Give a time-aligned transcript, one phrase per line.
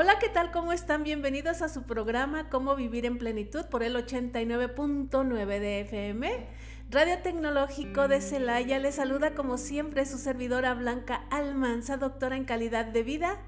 [0.00, 0.52] Hola, ¿qué tal?
[0.52, 1.02] ¿Cómo están?
[1.02, 6.46] Bienvenidos a su programa Cómo vivir en plenitud por el 89.9 de FM.
[6.88, 12.84] Radio Tecnológico de Celaya les saluda como siempre su servidora Blanca Almanza, doctora en calidad
[12.84, 13.40] de vida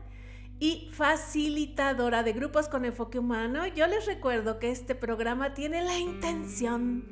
[0.58, 3.68] y facilitadora de grupos con enfoque humano.
[3.68, 7.04] Yo les recuerdo que este programa tiene la intención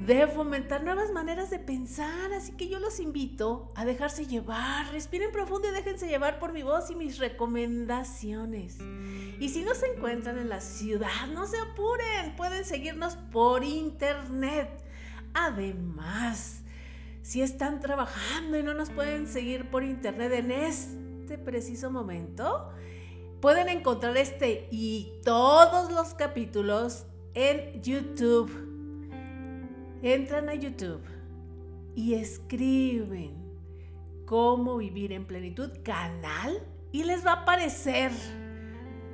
[0.00, 5.32] de fomentar nuevas maneras de pensar, así que yo los invito a dejarse llevar, respiren
[5.32, 8.78] profundo y déjense llevar por mi voz y mis recomendaciones.
[9.40, 14.68] Y si no se encuentran en la ciudad, no se apuren, pueden seguirnos por internet.
[15.32, 16.60] Además,
[17.22, 22.70] si están trabajando y no nos pueden seguir por internet en este preciso momento,
[23.40, 28.63] pueden encontrar este y todos los capítulos en YouTube
[30.04, 31.00] entran a YouTube
[31.94, 33.32] y escriben
[34.26, 36.60] cómo vivir en plenitud canal
[36.92, 38.10] y les va a aparecer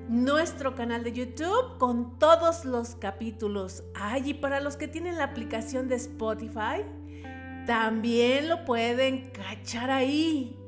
[0.08, 3.84] nuestro canal de YouTube con todos los capítulos.
[3.94, 6.84] Allí para los que tienen la aplicación de Spotify,
[7.66, 10.58] también lo pueden cachar ahí.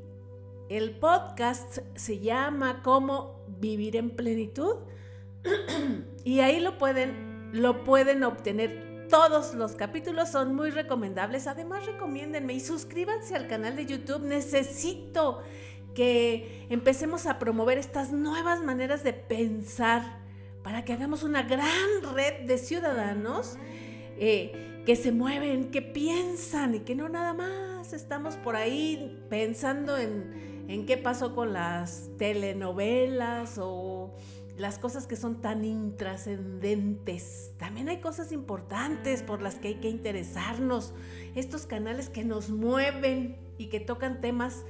[0.69, 4.77] El podcast se llama Cómo vivir en plenitud
[6.25, 11.47] y ahí lo pueden lo pueden obtener todos los capítulos son muy recomendables.
[11.47, 14.23] Además, recomiéndenme y suscríbanse al canal de YouTube.
[14.23, 15.43] Necesito
[15.95, 20.17] que empecemos a promover estas nuevas maneras de pensar
[20.63, 23.59] para que hagamos una gran red de ciudadanos
[24.19, 29.99] eh, que se mueven, que piensan y que no nada más estamos por ahí pensando
[29.99, 34.15] en, en qué pasó con las telenovelas o
[34.63, 37.51] las cosas que son tan intrascendentes.
[37.59, 40.95] También hay cosas importantes por las que hay que interesarnos.
[41.35, 44.65] Estos canales que nos mueven y que tocan temas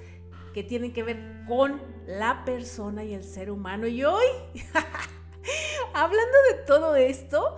[0.55, 3.87] que tienen que ver con la persona y el ser humano.
[3.87, 4.25] Y hoy,
[5.93, 7.57] hablando de todo esto,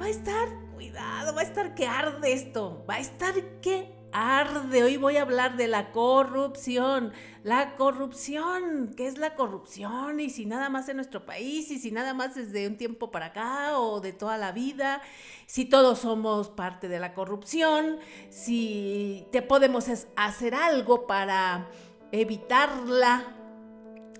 [0.00, 4.82] va a estar, cuidado, va a estar que arde esto, va a estar que arde.
[4.82, 7.12] Hoy voy a hablar de la corrupción.
[7.42, 10.20] La corrupción, ¿qué es la corrupción?
[10.20, 13.26] Y si nada más en nuestro país, y si nada más desde un tiempo para
[13.26, 15.02] acá o de toda la vida,
[15.44, 17.98] si todos somos parte de la corrupción,
[18.30, 21.68] si te podemos hacer algo para
[22.10, 23.35] evitarla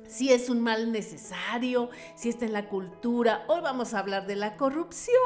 [0.08, 3.44] si es un mal necesario, si está en la cultura.
[3.48, 5.16] Hoy vamos a hablar de la corrupción.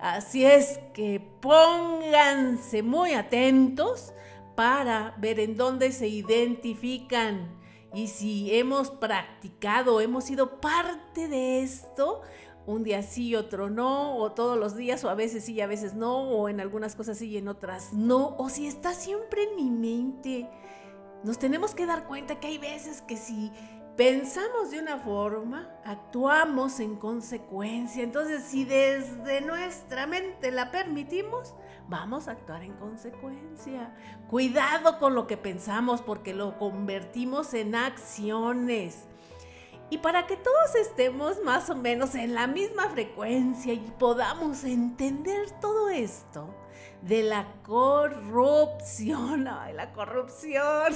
[0.00, 4.12] Así es que pónganse muy atentos
[4.54, 7.56] para ver en dónde se identifican
[7.96, 12.20] y si hemos practicado, hemos sido parte de esto,
[12.66, 15.66] un día sí, otro no, o todos los días, o a veces sí y a
[15.66, 19.44] veces no, o en algunas cosas sí y en otras no, o si está siempre
[19.44, 20.46] en mi mente
[21.26, 23.50] nos tenemos que dar cuenta que hay veces que si
[23.96, 28.04] pensamos de una forma, actuamos en consecuencia.
[28.04, 31.52] Entonces, si desde nuestra mente la permitimos,
[31.88, 33.92] vamos a actuar en consecuencia.
[34.28, 39.08] Cuidado con lo que pensamos porque lo convertimos en acciones.
[39.90, 45.50] Y para que todos estemos más o menos en la misma frecuencia y podamos entender
[45.60, 46.54] todo esto,
[47.06, 49.48] de la corrupción.
[49.48, 50.94] Ay, la corrupción.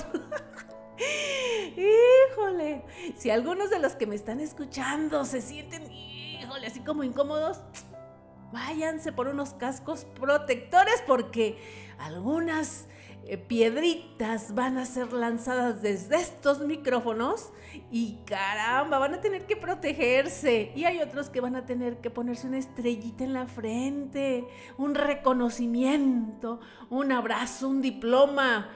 [1.77, 2.85] híjole,
[3.17, 7.63] si algunos de los que me están escuchando se sienten, híjole, así como incómodos,
[8.53, 11.59] váyanse por unos cascos protectores porque
[11.99, 12.87] algunas
[13.27, 17.53] eh, piedritas van a ser lanzadas desde estos micrófonos
[17.91, 20.73] y caramba, van a tener que protegerse.
[20.75, 24.47] Y hay otros que van a tener que ponerse una estrellita en la frente,
[24.79, 28.71] un reconocimiento, un abrazo, un diploma.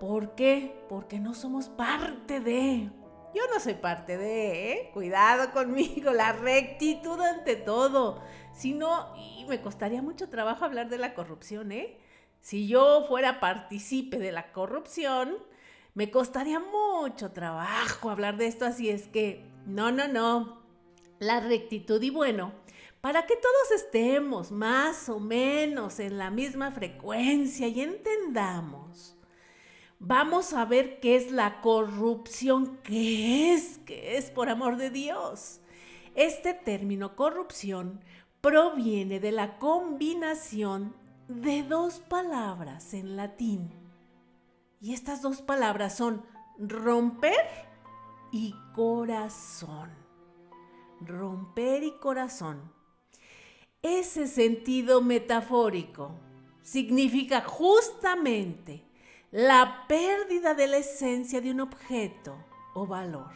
[0.00, 0.84] ¿Por qué?
[0.88, 2.90] Porque no somos parte de...
[3.34, 4.90] Yo no soy parte de, ¿eh?
[4.94, 8.22] Cuidado conmigo, la rectitud ante todo.
[8.52, 11.98] Si no, y me costaría mucho trabajo hablar de la corrupción, ¿eh?
[12.44, 15.38] Si yo fuera partícipe de la corrupción,
[15.94, 20.62] me costaría mucho trabajo hablar de esto, así es que, no, no, no,
[21.20, 22.52] la rectitud y bueno,
[23.00, 29.16] para que todos estemos más o menos en la misma frecuencia y entendamos,
[29.98, 35.60] vamos a ver qué es la corrupción, qué es, qué es por amor de Dios.
[36.14, 38.02] Este término corrupción
[38.42, 40.94] proviene de la combinación
[41.28, 43.70] de dos palabras en latín.
[44.80, 46.24] Y estas dos palabras son
[46.58, 47.46] romper
[48.30, 49.90] y corazón.
[51.00, 52.72] Romper y corazón.
[53.82, 56.12] Ese sentido metafórico
[56.62, 58.84] significa justamente
[59.30, 62.36] la pérdida de la esencia de un objeto
[62.74, 63.30] o valor.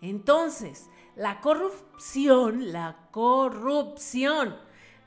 [0.00, 4.56] Entonces, la corrupción, la corrupción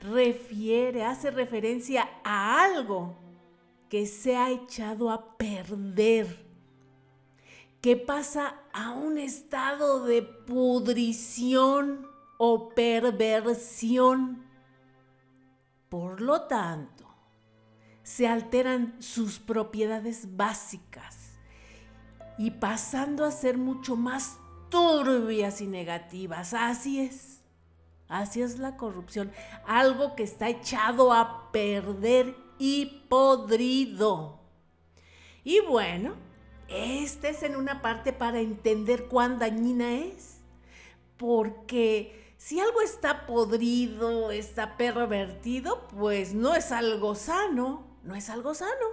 [0.01, 3.17] refiere, hace referencia a algo
[3.89, 6.45] que se ha echado a perder,
[7.81, 12.07] que pasa a un estado de pudrición
[12.37, 14.45] o perversión.
[15.89, 17.05] Por lo tanto,
[18.03, 21.39] se alteran sus propiedades básicas
[22.37, 24.37] y pasando a ser mucho más
[24.69, 26.53] turbias y negativas.
[26.53, 27.38] Así es,
[28.09, 29.31] así es la corrupción,
[29.65, 34.39] algo que está echado a perder y podrido.
[35.43, 36.15] Y bueno,
[36.67, 40.41] este es en una parte para entender cuán dañina es,
[41.15, 48.53] porque si algo está podrido, está pervertido, pues no es algo sano, no es algo
[48.53, 48.85] sano.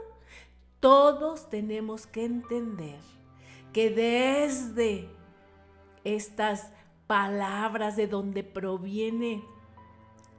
[0.81, 2.99] Todos tenemos que entender
[3.73, 5.09] que desde
[6.05, 6.71] estas
[7.07, 9.45] palabras de donde proviene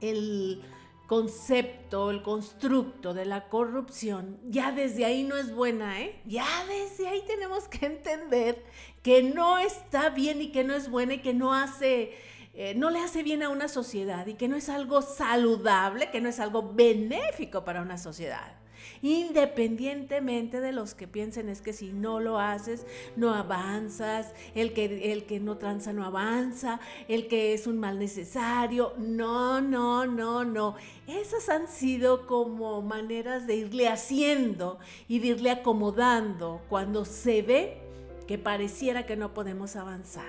[0.00, 0.62] el
[1.06, 6.20] concepto, el constructo de la corrupción, ya desde ahí no es buena, ¿eh?
[6.26, 8.62] Ya desde ahí tenemos que entender
[9.02, 12.12] que no está bien y que no es buena y que no hace,
[12.52, 16.20] eh, no le hace bien a una sociedad y que no es algo saludable, que
[16.20, 18.58] no es algo benéfico para una sociedad
[19.02, 22.86] independientemente de los que piensen es que si no lo haces,
[23.16, 27.98] no avanzas, el que, el que no tranza no avanza, el que es un mal
[27.98, 28.94] necesario.
[28.98, 30.76] No, no, no, no.
[31.06, 37.78] Esas han sido como maneras de irle haciendo y de irle acomodando cuando se ve
[38.26, 40.24] que pareciera que no podemos avanzar.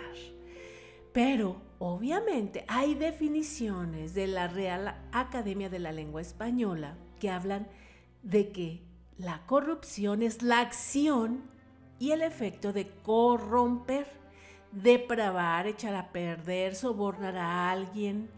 [1.11, 7.67] Pero obviamente hay definiciones de la Real Academia de la Lengua Española que hablan
[8.23, 8.81] de que
[9.17, 11.43] la corrupción es la acción
[11.99, 14.07] y el efecto de corromper,
[14.71, 18.29] depravar, echar a perder, sobornar a alguien,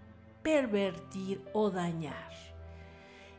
[0.41, 2.31] pervertir o dañar.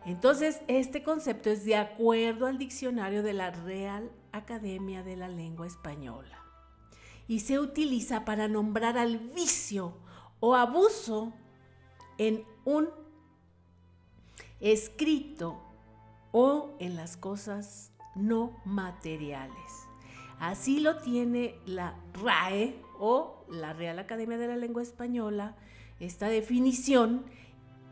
[0.04, 5.66] Entonces, este concepto es de acuerdo al diccionario de la Real Academia de la Lengua
[5.66, 6.38] Española
[7.28, 9.96] y se utiliza para nombrar al vicio
[10.40, 11.32] o abuso
[12.18, 12.88] en un
[14.60, 15.71] escrito
[16.32, 19.86] o en las cosas no materiales.
[20.40, 25.56] Así lo tiene la RAE o la Real Academia de la Lengua Española,
[26.00, 27.24] esta definición,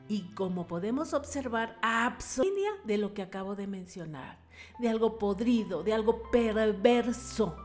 [0.08, 4.38] y como podemos observar, absoluta de lo que acabo de mencionar,
[4.80, 7.56] de algo podrido, de algo perverso.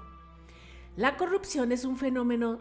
[0.96, 2.60] La corrupción es un fenómeno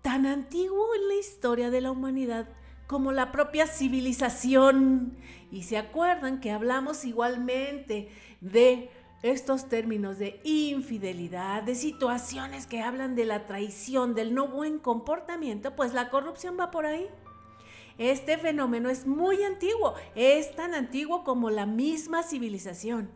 [0.00, 2.48] tan antiguo en la historia de la humanidad
[2.88, 5.16] como la propia civilización.
[5.52, 8.08] Y se acuerdan que hablamos igualmente
[8.40, 8.90] de
[9.22, 15.76] estos términos de infidelidad, de situaciones que hablan de la traición, del no buen comportamiento,
[15.76, 17.06] pues la corrupción va por ahí.
[17.98, 23.10] Este fenómeno es muy antiguo, es tan antiguo como la misma civilización.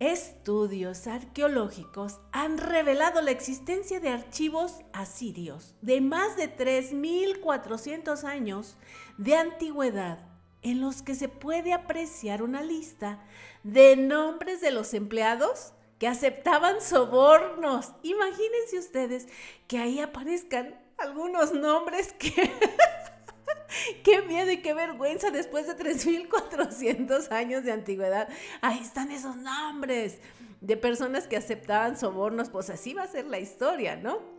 [0.00, 8.76] Estudios arqueológicos han revelado la existencia de archivos asirios de más de 3.400 años
[9.16, 10.20] de antigüedad
[10.62, 13.24] en los que se puede apreciar una lista
[13.64, 17.90] de nombres de los empleados que aceptaban sobornos.
[18.04, 19.26] Imagínense ustedes
[19.66, 22.32] que ahí aparezcan algunos nombres que
[24.04, 28.28] qué miedo y qué vergüenza después de 3.400 años de antigüedad.
[28.60, 30.18] Ahí están esos nombres
[30.60, 34.38] de personas que aceptaban sobornos, pues así va a ser la historia, ¿no?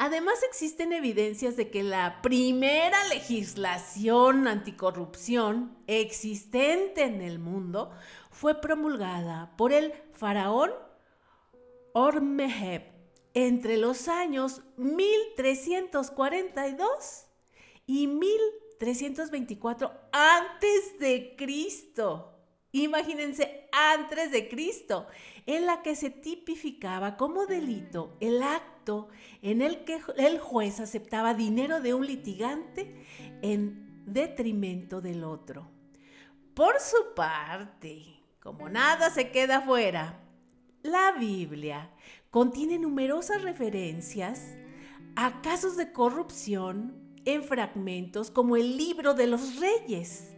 [0.00, 7.90] Además existen evidencias de que la primera legislación anticorrupción existente en el mundo
[8.30, 10.70] fue promulgada por el faraón
[11.94, 12.84] Ormeheb
[13.34, 17.27] entre los años 1342
[17.88, 22.34] y 1324 antes de Cristo.
[22.70, 25.06] Imagínense, antes de Cristo,
[25.46, 29.08] en la que se tipificaba como delito el acto
[29.40, 33.06] en el que el juez aceptaba dinero de un litigante
[33.40, 35.70] en detrimento del otro.
[36.52, 40.20] Por su parte, como nada se queda fuera,
[40.82, 41.90] la Biblia
[42.30, 44.58] contiene numerosas referencias
[45.16, 50.34] a casos de corrupción en fragmentos como el libro de los reyes.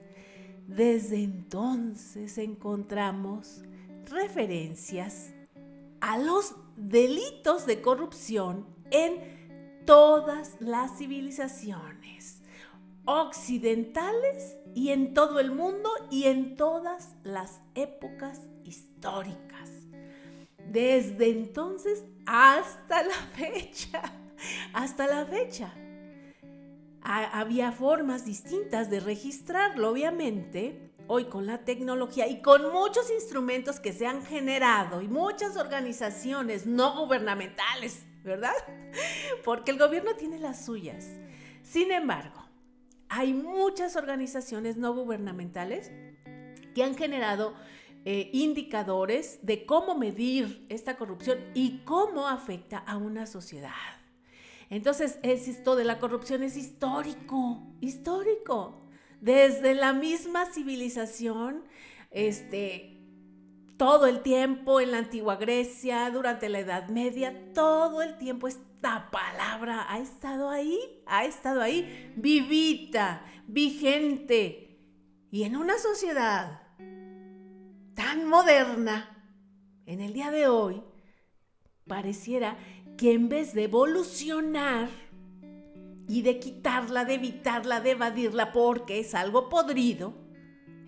[0.66, 3.62] Desde entonces encontramos
[4.06, 5.32] referencias
[6.00, 12.42] a los delitos de corrupción en todas las civilizaciones
[13.04, 19.70] occidentales y en todo el mundo y en todas las épocas históricas.
[20.68, 24.02] Desde entonces hasta la fecha
[24.72, 25.72] hasta la fecha.
[27.02, 30.90] Había formas distintas de registrarlo, obviamente.
[31.06, 36.66] Hoy con la tecnología y con muchos instrumentos que se han generado y muchas organizaciones
[36.66, 38.54] no gubernamentales, ¿verdad?
[39.44, 41.08] Porque el gobierno tiene las suyas.
[41.62, 42.40] Sin embargo,
[43.08, 45.90] hay muchas organizaciones no gubernamentales
[46.76, 47.54] que han generado
[48.04, 53.99] eh, indicadores de cómo medir esta corrupción y cómo afecta a una sociedad.
[54.70, 58.86] Entonces, esto de la corrupción es histórico, histórico.
[59.20, 61.64] Desde la misma civilización,
[62.12, 63.00] este,
[63.76, 69.10] todo el tiempo en la antigua Grecia, durante la Edad Media, todo el tiempo esta
[69.10, 74.78] palabra ha estado ahí, ha estado ahí, vivita, vigente.
[75.32, 76.62] Y en una sociedad
[77.94, 79.26] tan moderna,
[79.84, 80.80] en el día de hoy,
[81.90, 82.56] pareciera
[82.96, 84.88] que en vez de evolucionar
[86.06, 90.14] y de quitarla, de evitarla, de evadirla, porque es algo podrido,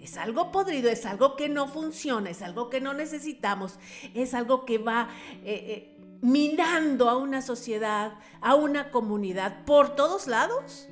[0.00, 3.80] es algo podrido, es algo que no funciona, es algo que no necesitamos,
[4.14, 5.08] es algo que va
[5.42, 10.88] eh, eh, minando a una sociedad, a una comunidad por todos lados.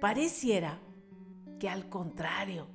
[0.00, 0.78] Pareciera
[1.58, 2.68] que al contrario,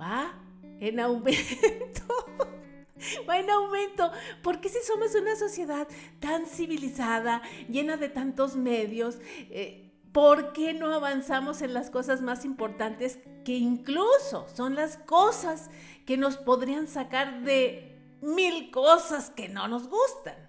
[0.00, 0.34] va
[0.80, 2.02] en aumento.
[3.28, 4.10] Va en aumento.
[4.42, 5.88] Porque si somos una sociedad
[6.20, 9.18] tan civilizada, llena de tantos medios,
[9.50, 15.70] eh, ¿por qué no avanzamos en las cosas más importantes que incluso son las cosas
[16.06, 20.48] que nos podrían sacar de mil cosas que no nos gustan?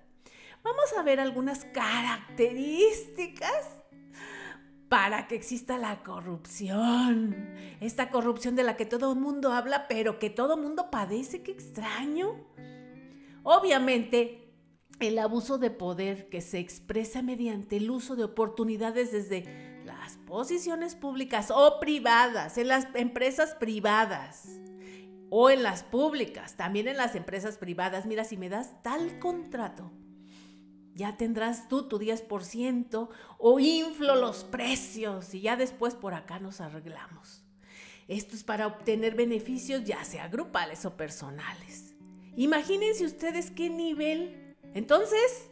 [0.64, 3.79] Vamos a ver algunas características
[4.90, 7.54] para que exista la corrupción.
[7.80, 11.44] Esta corrupción de la que todo el mundo habla, pero que todo el mundo padece,
[11.44, 12.36] qué extraño.
[13.44, 14.52] Obviamente,
[15.00, 20.96] el abuso de poder que se expresa mediante el uso de oportunidades desde las posiciones
[20.96, 24.60] públicas o privadas, en las empresas privadas
[25.30, 28.06] o en las públicas, también en las empresas privadas.
[28.06, 29.92] Mira, si me das tal contrato,
[31.00, 36.60] ya tendrás tú tu 10% o inflo los precios y ya después por acá nos
[36.60, 37.42] arreglamos.
[38.10, 41.96] Esto es para obtener beneficios ya sea grupales o personales.
[42.36, 44.58] Imagínense ustedes qué nivel.
[44.74, 45.50] Entonces,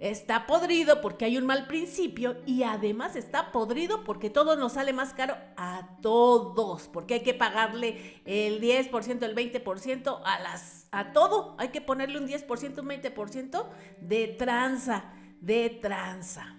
[0.00, 4.92] Está podrido porque hay un mal principio y además está podrido porque todo nos sale
[4.92, 11.12] más caro a todos, porque hay que pagarle el 10%, el 20% a las a
[11.12, 13.66] todo, hay que ponerle un 10%, un 20%
[14.00, 16.56] de tranza, de tranza.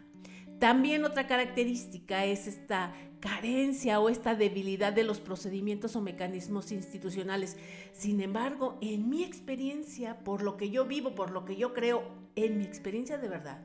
[0.59, 7.57] También otra característica es esta carencia o esta debilidad de los procedimientos o mecanismos institucionales.
[7.91, 12.24] Sin embargo, en mi experiencia, por lo que yo vivo, por lo que yo creo,
[12.35, 13.63] en mi experiencia de verdad,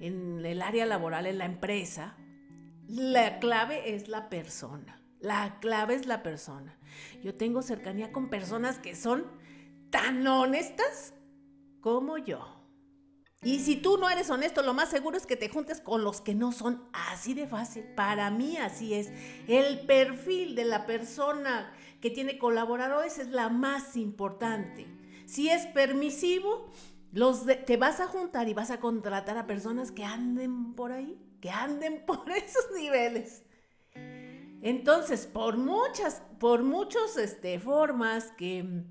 [0.00, 2.16] en el área laboral, en la empresa,
[2.88, 5.00] la clave es la persona.
[5.20, 6.78] La clave es la persona.
[7.22, 9.26] Yo tengo cercanía con personas que son
[9.90, 11.14] tan honestas
[11.80, 12.60] como yo.
[13.42, 16.20] Y si tú no eres honesto, lo más seguro es que te juntes con los
[16.20, 17.84] que no son así de fácil.
[17.94, 19.10] Para mí así es.
[19.48, 24.86] El perfil de la persona que tiene colaboradores es la más importante.
[25.26, 26.70] Si es permisivo,
[27.12, 31.18] los te vas a juntar y vas a contratar a personas que anden por ahí,
[31.40, 33.44] que anden por esos niveles.
[34.62, 38.84] Entonces, por muchas, por muchas este, formas que,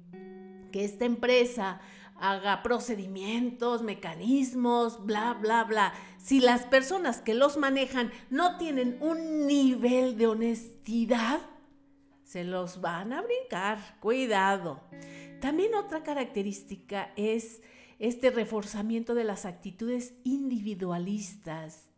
[0.71, 1.79] que esta empresa
[2.19, 5.93] haga procedimientos, mecanismos, bla, bla, bla.
[6.17, 11.39] Si las personas que los manejan no tienen un nivel de honestidad,
[12.23, 13.97] se los van a brincar.
[13.99, 14.81] Cuidado.
[15.39, 17.61] También otra característica es
[17.99, 21.89] este reforzamiento de las actitudes individualistas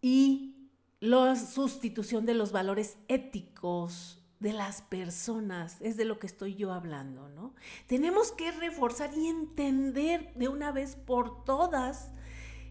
[0.00, 6.54] y la sustitución de los valores éticos, de las personas, es de lo que estoy
[6.54, 7.54] yo hablando, ¿no?
[7.86, 12.10] Tenemos que reforzar y entender de una vez por todas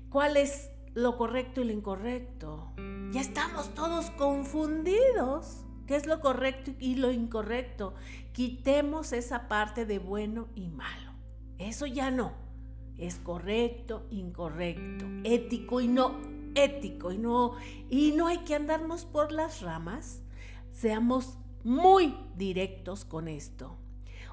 [0.09, 2.71] cuál es lo correcto y lo incorrecto.
[3.11, 5.65] Ya estamos todos confundidos.
[5.87, 7.93] ¿Qué es lo correcto y lo incorrecto?
[8.31, 11.13] Quitemos esa parte de bueno y malo.
[11.57, 12.44] Eso ya no.
[12.97, 17.55] Es correcto, incorrecto, ético y no ético y no
[17.89, 20.21] y no hay que andarnos por las ramas.
[20.71, 23.77] Seamos muy directos con esto.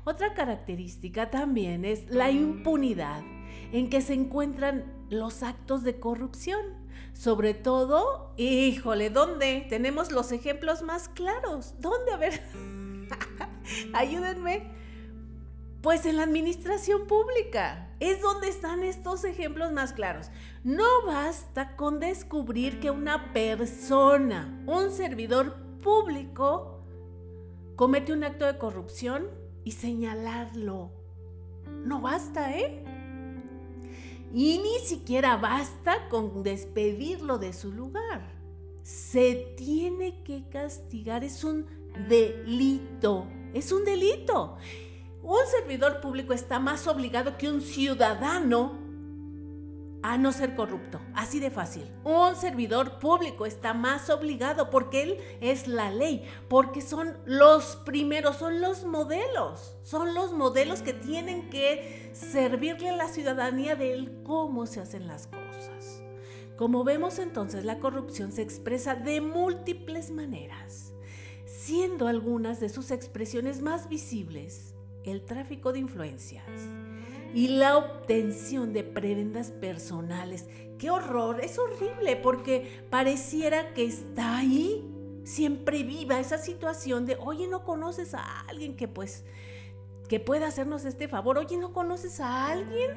[0.04, 3.22] Otra característica también es la impunidad
[3.72, 6.60] en que se encuentran los actos de corrupción.
[7.12, 9.66] Sobre todo, híjole, ¿dónde?
[9.68, 11.74] Tenemos los ejemplos más claros.
[11.78, 12.12] ¿Dónde?
[12.12, 12.42] A ver,
[13.92, 14.81] ayúdenme.
[15.82, 20.30] Pues en la administración pública es donde están estos ejemplos más claros.
[20.62, 26.84] No basta con descubrir que una persona, un servidor público,
[27.74, 29.26] comete un acto de corrupción
[29.64, 30.92] y señalarlo.
[31.84, 32.84] No basta, ¿eh?
[34.32, 38.22] Y ni siquiera basta con despedirlo de su lugar.
[38.84, 41.66] Se tiene que castigar, es un
[42.08, 44.58] delito, es un delito.
[45.22, 48.82] Un servidor público está más obligado que un ciudadano
[50.02, 51.00] a no ser corrupto.
[51.14, 51.88] Así de fácil.
[52.02, 58.36] Un servidor público está más obligado porque él es la ley, porque son los primeros,
[58.36, 64.66] son los modelos, son los modelos que tienen que servirle a la ciudadanía de cómo
[64.66, 66.02] se hacen las cosas.
[66.56, 70.92] Como vemos entonces, la corrupción se expresa de múltiples maneras,
[71.46, 74.71] siendo algunas de sus expresiones más visibles
[75.04, 76.44] el tráfico de influencias
[77.34, 80.46] y la obtención de prebendas personales.
[80.78, 81.40] ¡Qué horror!
[81.40, 84.84] Es horrible porque pareciera que está ahí,
[85.24, 89.24] siempre viva esa situación de, oye, no conoces a alguien que pues
[90.08, 91.38] que pueda hacernos este favor.
[91.38, 92.90] Oye, ¿no conoces a alguien?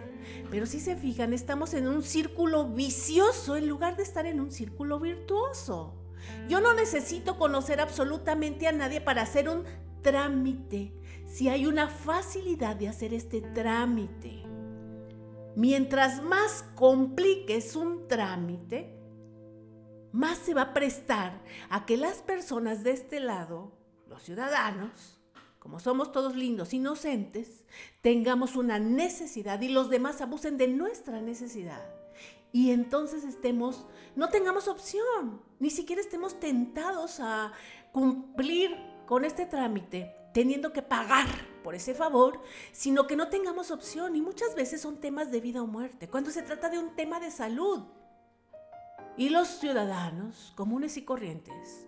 [0.52, 4.52] Pero si se fijan, estamos en un círculo vicioso en lugar de estar en un
[4.52, 5.94] círculo virtuoso.
[6.50, 9.64] Yo no necesito conocer absolutamente a nadie para hacer un
[10.02, 10.92] trámite
[11.36, 14.44] si hay una facilidad de hacer este trámite.
[15.58, 18.98] Mientras más compliques un trámite,
[20.14, 23.74] más se va a prestar a que las personas de este lado,
[24.08, 25.20] los ciudadanos,
[25.60, 27.66] como somos todos lindos, inocentes,
[28.00, 31.86] tengamos una necesidad y los demás abusen de nuestra necesidad.
[32.54, 37.52] Y entonces estemos, no tengamos opción, ni siquiera estemos tentados a
[37.92, 38.74] cumplir
[39.06, 41.28] con este trámite teniendo que pagar
[41.64, 42.42] por ese favor,
[42.74, 46.30] sino que no tengamos opción y muchas veces son temas de vida o muerte, cuando
[46.30, 47.86] se trata de un tema de salud.
[49.16, 51.88] Y los ciudadanos comunes y corrientes,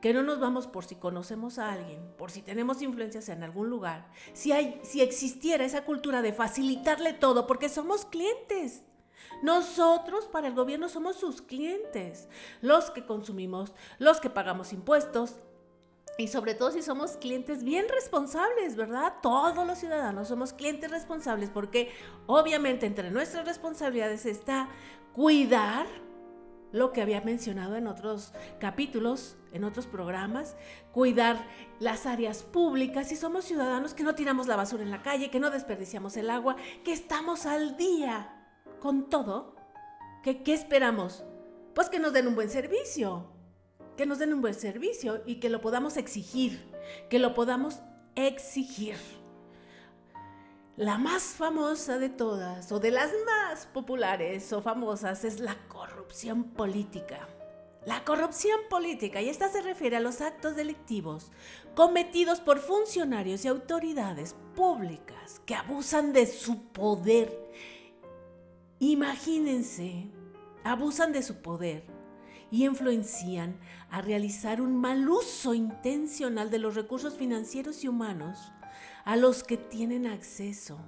[0.00, 3.68] que no nos vamos por si conocemos a alguien, por si tenemos influencias en algún
[3.68, 8.84] lugar, si, hay, si existiera esa cultura de facilitarle todo, porque somos clientes.
[9.42, 12.30] Nosotros para el gobierno somos sus clientes,
[12.62, 15.36] los que consumimos, los que pagamos impuestos,
[16.18, 19.14] y sobre todo si somos clientes bien responsables, ¿verdad?
[19.22, 21.90] Todos los ciudadanos somos clientes responsables porque
[22.26, 24.68] obviamente entre nuestras responsabilidades está
[25.14, 25.86] cuidar
[26.72, 30.56] lo que había mencionado en otros capítulos, en otros programas,
[30.90, 31.46] cuidar
[31.80, 35.40] las áreas públicas y somos ciudadanos que no tiramos la basura en la calle, que
[35.40, 38.48] no desperdiciamos el agua, que estamos al día
[38.80, 39.54] con todo.
[40.22, 41.24] ¿Qué, qué esperamos?
[41.74, 43.31] Pues que nos den un buen servicio,
[43.96, 46.60] que nos den un buen servicio y que lo podamos exigir,
[47.10, 47.80] que lo podamos
[48.14, 48.96] exigir.
[50.76, 56.44] La más famosa de todas, o de las más populares o famosas, es la corrupción
[56.44, 57.28] política.
[57.84, 61.30] La corrupción política, y esta se refiere a los actos delictivos
[61.74, 67.50] cometidos por funcionarios y autoridades públicas que abusan de su poder.
[68.78, 70.10] Imagínense,
[70.64, 71.91] abusan de su poder
[72.52, 73.58] y influencian
[73.90, 78.52] a realizar un mal uso intencional de los recursos financieros y humanos
[79.06, 80.78] a los que tienen acceso,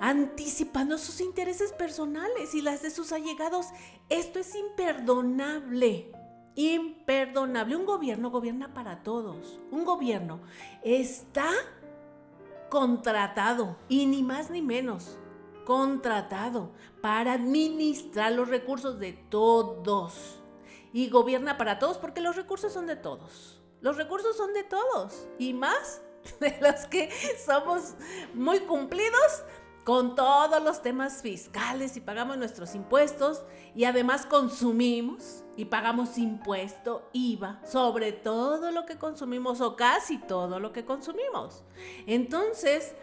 [0.00, 3.66] anticipando sus intereses personales y las de sus allegados.
[4.08, 6.12] Esto es imperdonable.
[6.54, 7.76] Imperdonable.
[7.76, 9.60] Un gobierno gobierna para todos.
[9.72, 10.40] Un gobierno
[10.84, 11.50] está
[12.70, 15.18] contratado y ni más ni menos
[15.64, 20.40] contratado para administrar los recursos de todos.
[20.92, 23.60] Y gobierna para todos porque los recursos son de todos.
[23.80, 25.26] Los recursos son de todos.
[25.38, 26.02] Y más
[26.40, 27.10] de los que
[27.44, 27.94] somos
[28.34, 29.42] muy cumplidos
[29.84, 33.42] con todos los temas fiscales y pagamos nuestros impuestos
[33.74, 40.60] y además consumimos y pagamos impuesto, IVA, sobre todo lo que consumimos o casi todo
[40.60, 41.64] lo que consumimos.
[42.06, 42.94] Entonces,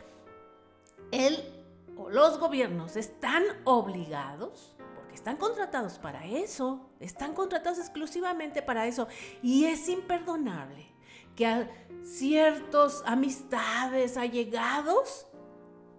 [2.08, 9.08] los gobiernos están obligados, porque están contratados para eso, están contratados exclusivamente para eso,
[9.42, 10.94] y es imperdonable
[11.36, 11.70] que a
[12.04, 15.28] ciertos amistades, allegados,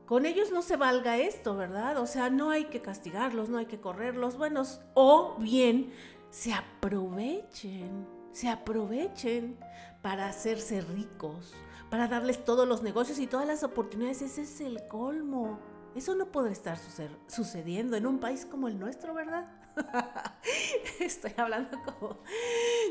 [0.07, 1.99] con ellos no se valga esto, ¿verdad?
[1.99, 5.93] O sea, no hay que castigarlos, no hay que correrlos, buenos, o bien
[6.31, 9.57] se aprovechen, se aprovechen
[10.03, 11.55] para hacerse ricos,
[11.91, 14.23] para darles todos los negocios y todas las oportunidades.
[14.23, 15.70] Ese es el colmo.
[15.95, 16.79] Eso no podrá estar
[17.27, 19.49] sucediendo en un país como el nuestro, ¿verdad?
[21.01, 22.19] Estoy hablando como,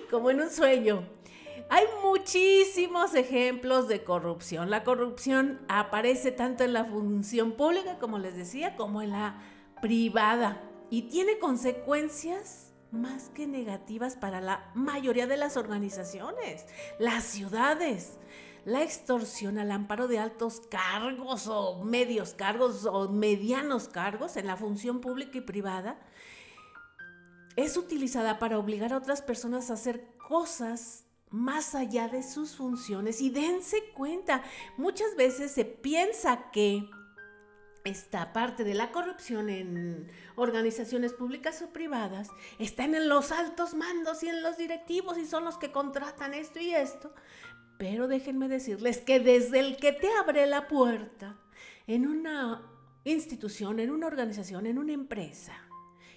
[0.09, 1.07] como en un sueño.
[1.69, 4.69] hay muchísimos ejemplos de corrupción.
[4.69, 9.41] La corrupción aparece tanto en la función pública, como les decía, como en la
[9.81, 16.65] privada y tiene consecuencias más que negativas para la mayoría de las organizaciones,
[16.97, 18.17] las ciudades.
[18.69, 24.57] La extorsión al amparo de altos cargos o medios cargos o medianos cargos en la
[24.57, 25.99] función pública y privada
[27.55, 33.21] es utilizada para obligar a otras personas a hacer cosas más allá de sus funciones
[33.21, 34.43] y dense cuenta,
[34.77, 36.87] muchas veces se piensa que
[37.85, 42.29] esta parte de la corrupción en organizaciones públicas o privadas
[42.59, 46.59] está en los altos mandos y en los directivos y son los que contratan esto
[46.59, 47.11] y esto.
[47.79, 51.39] Pero déjenme decirles que desde el que te abre la puerta
[51.87, 52.61] en una
[53.05, 55.53] institución, en una organización, en una empresa,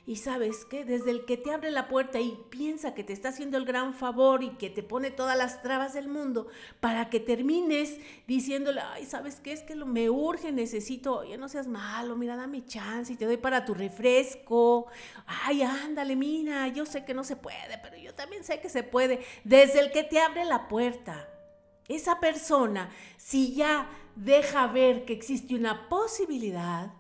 [0.05, 3.29] y sabes que desde el que te abre la puerta y piensa que te está
[3.29, 6.48] haciendo el gran favor y que te pone todas las trabas del mundo
[6.81, 7.96] para que termines
[8.27, 9.53] diciéndole, ay, ¿sabes qué?
[9.53, 13.25] Es que lo, me urge, necesito, oye, no seas malo, mira, dame chance y te
[13.25, 14.88] doy para tu refresco.
[15.27, 18.83] Ay, ándale, mira, yo sé que no se puede, pero yo también sé que se
[18.83, 19.20] puede.
[19.44, 21.29] Desde el que te abre la puerta.
[21.92, 26.92] Esa persona, si ya deja ver que existe una posibilidad,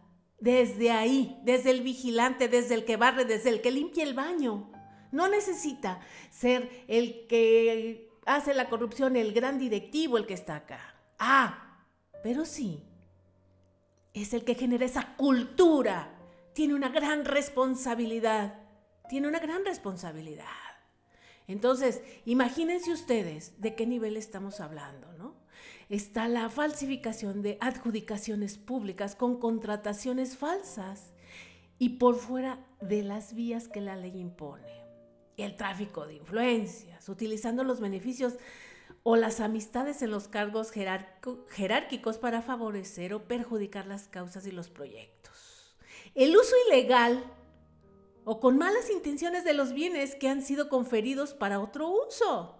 [0.42, 4.72] desde ahí, desde el vigilante, desde el que barre, desde el que limpia el baño.
[5.12, 6.00] No necesita
[6.30, 10.96] ser el que hace la corrupción, el gran directivo, el que está acá.
[11.16, 11.84] Ah,
[12.24, 12.82] pero sí,
[14.14, 16.12] es el que genera esa cultura.
[16.54, 18.58] Tiene una gran responsabilidad.
[19.08, 20.46] Tiene una gran responsabilidad.
[21.48, 25.42] Entonces, imagínense ustedes de qué nivel estamos hablando, ¿no?
[25.88, 31.12] está la falsificación de adjudicaciones públicas con contrataciones falsas
[31.78, 34.72] y por fuera de las vías que la ley impone.
[35.36, 38.34] El tráfico de influencias, utilizando los beneficios
[39.02, 44.70] o las amistades en los cargos jerárquicos para favorecer o perjudicar las causas y los
[44.70, 45.76] proyectos.
[46.14, 47.22] El uso ilegal
[48.24, 52.58] o con malas intenciones de los bienes que han sido conferidos para otro uso.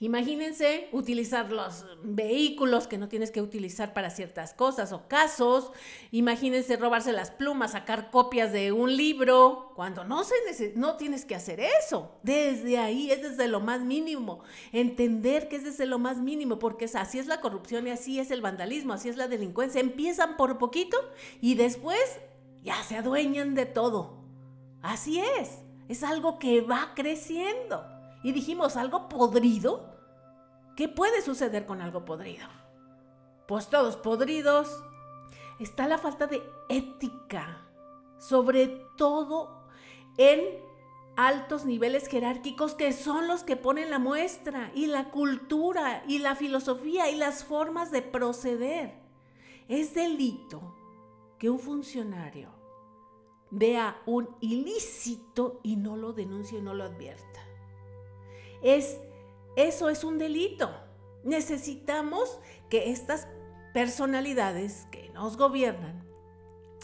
[0.00, 5.70] Imagínense utilizar los vehículos que no tienes que utilizar para ciertas cosas o casos.
[6.10, 11.36] Imagínense robarse las plumas, sacar copias de un libro, cuando no, se no tienes que
[11.36, 12.18] hacer eso.
[12.24, 14.42] Desde ahí es desde lo más mínimo.
[14.72, 18.32] Entender que es desde lo más mínimo, porque así es la corrupción y así es
[18.32, 19.80] el vandalismo, así es la delincuencia.
[19.80, 20.98] Empiezan por poquito
[21.40, 22.18] y después
[22.64, 24.23] ya se adueñan de todo.
[24.84, 25.58] Así es.
[25.88, 27.84] Es algo que va creciendo.
[28.22, 29.94] Y dijimos, algo podrido
[30.76, 32.48] ¿Qué puede suceder con algo podrido?
[33.46, 34.82] Pues todos podridos.
[35.60, 37.64] Está la falta de ética,
[38.18, 38.66] sobre
[38.96, 39.68] todo
[40.18, 40.40] en
[41.16, 46.34] altos niveles jerárquicos que son los que ponen la muestra y la cultura y la
[46.34, 48.94] filosofía y las formas de proceder.
[49.68, 50.74] Es delito
[51.38, 52.48] que un funcionario
[53.54, 57.40] vea un ilícito y no lo denuncie y no lo advierta.
[58.62, 58.98] Es
[59.56, 60.70] eso es un delito.
[61.22, 62.38] Necesitamos
[62.68, 63.28] que estas
[63.72, 66.04] personalidades que nos gobiernan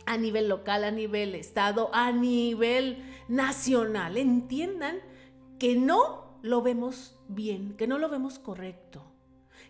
[0.06, 4.98] a nivel local, a nivel estado, a nivel nacional, entiendan
[5.58, 9.04] que no lo vemos bien, que no lo vemos correcto,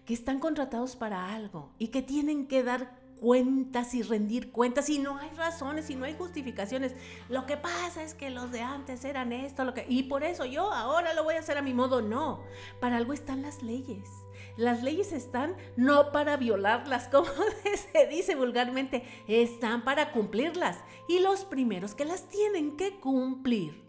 [0.05, 4.99] que están contratados para algo y que tienen que dar cuentas y rendir cuentas y
[4.99, 6.95] no hay razones y no hay justificaciones.
[7.29, 11.13] Lo que pasa es que los de antes eran esto, y por eso yo ahora
[11.13, 12.43] lo voy a hacer a mi modo, no.
[12.81, 14.09] Para algo están las leyes.
[14.57, 17.29] Las leyes están no para violarlas, como
[17.93, 20.79] se dice vulgarmente, están para cumplirlas.
[21.07, 23.85] Y los primeros que las tienen que cumplir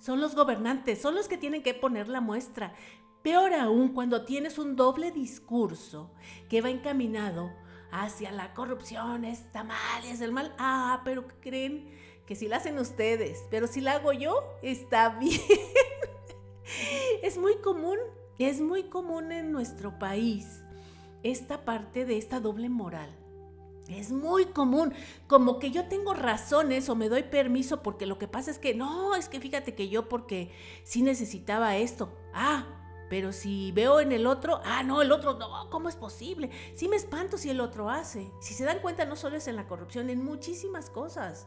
[0.00, 2.74] son los gobernantes, son los que tienen que poner la muestra.
[3.22, 6.12] Peor aún cuando tienes un doble discurso
[6.48, 7.52] que va encaminado
[8.02, 10.54] hacia la corrupción, está mal, es el mal.
[10.58, 11.88] Ah, pero creen
[12.26, 15.40] que si la hacen ustedes, pero si la hago yo, está bien.
[17.22, 17.98] es muy común,
[18.38, 20.62] es muy común en nuestro país
[21.22, 23.10] esta parte de esta doble moral.
[23.88, 24.92] Es muy común,
[25.28, 28.74] como que yo tengo razones o me doy permiso porque lo que pasa es que
[28.74, 30.50] no, es que fíjate que yo porque
[30.82, 32.12] sí necesitaba esto.
[32.34, 32.66] Ah,
[33.08, 36.50] pero si veo en el otro, ah, no, el otro, no, ¿cómo es posible?
[36.74, 38.30] Sí me espanto si el otro hace.
[38.40, 41.46] Si se dan cuenta, no solo es en la corrupción, en muchísimas cosas.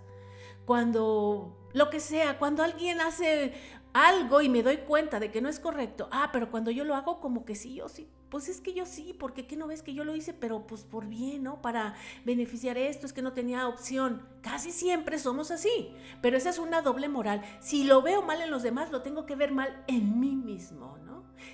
[0.66, 3.54] Cuando, lo que sea, cuando alguien hace
[3.94, 6.96] algo y me doy cuenta de que no es correcto, ah, pero cuando yo lo
[6.96, 9.82] hago como que sí, yo sí, pues es que yo sí, porque qué no ves
[9.82, 11.62] que yo lo hice, pero pues por bien, ¿no?
[11.62, 11.96] Para
[12.26, 14.22] beneficiar esto, es que no tenía opción.
[14.42, 15.92] Casi siempre somos así,
[16.22, 17.42] pero esa es una doble moral.
[17.60, 20.99] Si lo veo mal en los demás, lo tengo que ver mal en mí mismo.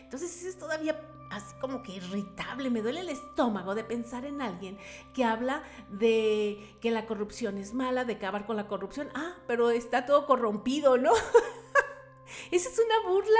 [0.03, 4.77] Entonces es todavía así como que irritable, me duele el estómago de pensar en alguien
[5.13, 9.09] que habla de que la corrupción es mala, de acabar con la corrupción.
[9.15, 11.11] Ah, pero está todo corrompido, ¿no?
[12.51, 13.39] Esa es una burla,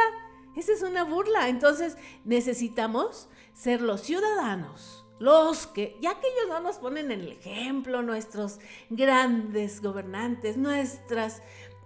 [0.55, 1.49] esa es una burla.
[1.49, 5.05] Entonces necesitamos ser los ciudadanos.
[5.17, 11.41] Los que, ya que ellos no nos ponen en el ejemplo, nuestros grandes gobernantes, nuestras,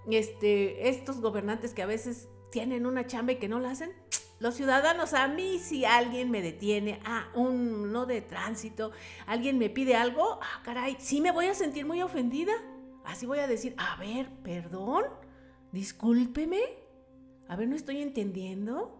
[0.10, 3.94] este, estos gobernantes que a veces tienen una chamba y que no la hacen,
[4.40, 8.92] los ciudadanos, a mí si alguien me detiene, a ah, un no de tránsito,
[9.28, 12.54] alguien me pide algo, ah, caray, sí me voy a sentir muy ofendida.
[13.04, 15.06] Así voy a decir, a ver, perdón,
[15.72, 16.62] discúlpeme,
[17.48, 18.96] a ver, no estoy entendiendo.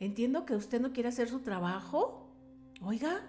[0.00, 2.26] Entiendo que usted no quiere hacer su trabajo.
[2.82, 3.22] Oiga,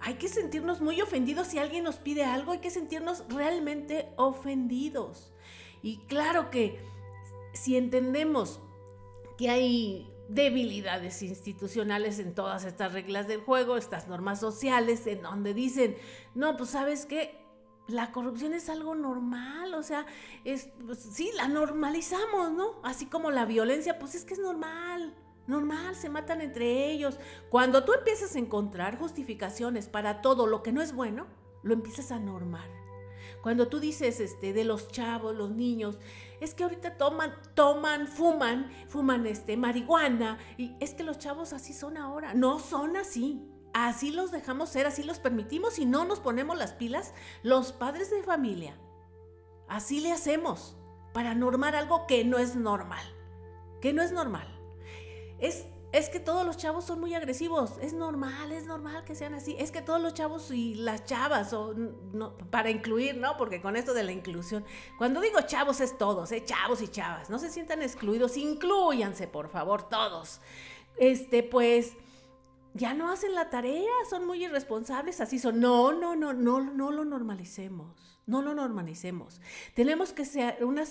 [0.00, 5.32] hay que sentirnos muy ofendidos si alguien nos pide algo, hay que sentirnos realmente ofendidos.
[5.82, 6.78] Y claro que
[7.52, 8.60] si entendemos
[9.36, 15.54] que hay debilidades institucionales en todas estas reglas del juego, estas normas sociales, en donde
[15.54, 15.96] dicen,
[16.34, 17.46] no, pues sabes qué,
[17.88, 20.06] la corrupción es algo normal, o sea,
[20.44, 22.80] es, pues, sí, la normalizamos, ¿no?
[22.82, 25.14] Así como la violencia, pues es que es normal,
[25.46, 27.18] normal, se matan entre ellos.
[27.48, 31.26] Cuando tú empiezas a encontrar justificaciones para todo lo que no es bueno,
[31.62, 32.68] lo empiezas a normar.
[33.42, 35.98] Cuando tú dices este, de los chavos, los niños,
[36.40, 41.72] es que ahorita toman, toman, fuman, fuman este, marihuana, y es que los chavos así
[41.72, 42.34] son ahora.
[42.34, 43.48] No son así.
[43.72, 48.10] Así los dejamos ser, así los permitimos y no nos ponemos las pilas los padres
[48.10, 48.74] de familia.
[49.68, 50.78] Así le hacemos
[51.12, 53.04] para normar algo que no es normal.
[53.82, 54.48] Que no es normal.
[55.38, 55.66] Es
[55.96, 57.72] es que todos los chavos son muy agresivos.
[57.80, 59.56] Es normal, es normal que sean así.
[59.58, 61.56] Es que todos los chavos y las chavas,
[62.50, 63.38] para incluir, ¿no?
[63.38, 64.62] Porque con esto de la inclusión,
[64.98, 66.44] cuando digo chavos es todos, ¿eh?
[66.44, 67.30] Chavos y chavas.
[67.30, 70.40] No se sientan excluidos, incluyanse, por favor, todos.
[70.98, 71.94] Este, pues
[72.76, 75.60] ya no hacen la tarea, son muy irresponsables, así son.
[75.60, 78.16] No, no, no, no, no lo normalicemos.
[78.26, 79.40] No lo normalicemos.
[79.74, 80.82] Tenemos que ser una,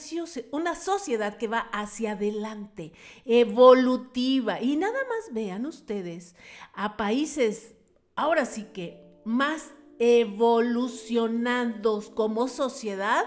[0.52, 2.94] una sociedad que va hacia adelante,
[3.26, 4.62] evolutiva.
[4.62, 6.34] Y nada más vean ustedes
[6.74, 7.76] a países,
[8.16, 13.26] ahora sí que más evolucionados como sociedad.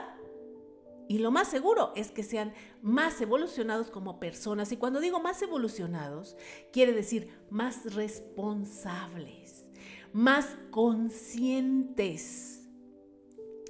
[1.09, 4.71] Y lo más seguro es que sean más evolucionados como personas.
[4.73, 6.37] Y cuando digo más evolucionados,
[6.71, 9.65] quiere decir más responsables,
[10.13, 12.69] más conscientes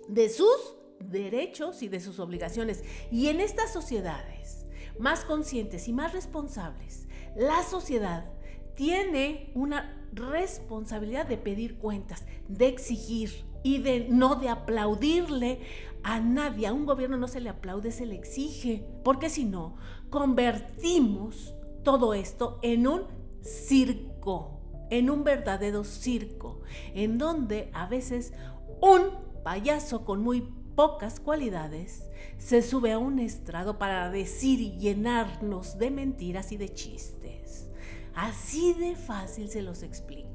[0.09, 2.83] de sus derechos y de sus obligaciones.
[3.12, 4.66] Y en estas sociedades
[4.98, 8.33] más conscientes y más responsables, la sociedad
[8.74, 15.61] tiene una responsabilidad de pedir cuentas, de exigir y de no de aplaudirle
[16.09, 16.66] a nadie.
[16.66, 19.77] A un gobierno no se le aplaude, se le exige, porque si no,
[20.09, 23.03] convertimos todo esto en un
[23.42, 26.62] circo, en un verdadero circo,
[26.94, 28.33] en donde a veces
[28.81, 29.11] un
[29.44, 35.90] payaso con muy pocas cualidades se sube a un estrado para decir y llenarnos de
[35.90, 37.68] mentiras y de chistes.
[38.14, 40.28] Así de fácil se los explico.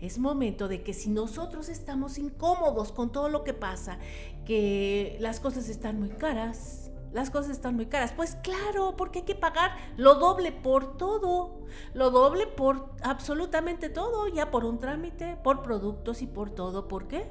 [0.00, 3.98] Es momento de que si nosotros estamos incómodos con todo lo que pasa,
[4.44, 8.12] que las cosas están muy caras, las cosas están muy caras.
[8.12, 11.60] Pues claro, porque hay que pagar lo doble por todo,
[11.92, 16.88] lo doble por absolutamente todo, ya por un trámite, por productos y por todo.
[16.88, 17.30] ¿Por qué?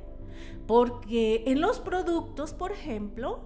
[0.68, 3.42] Porque en los productos, por ejemplo,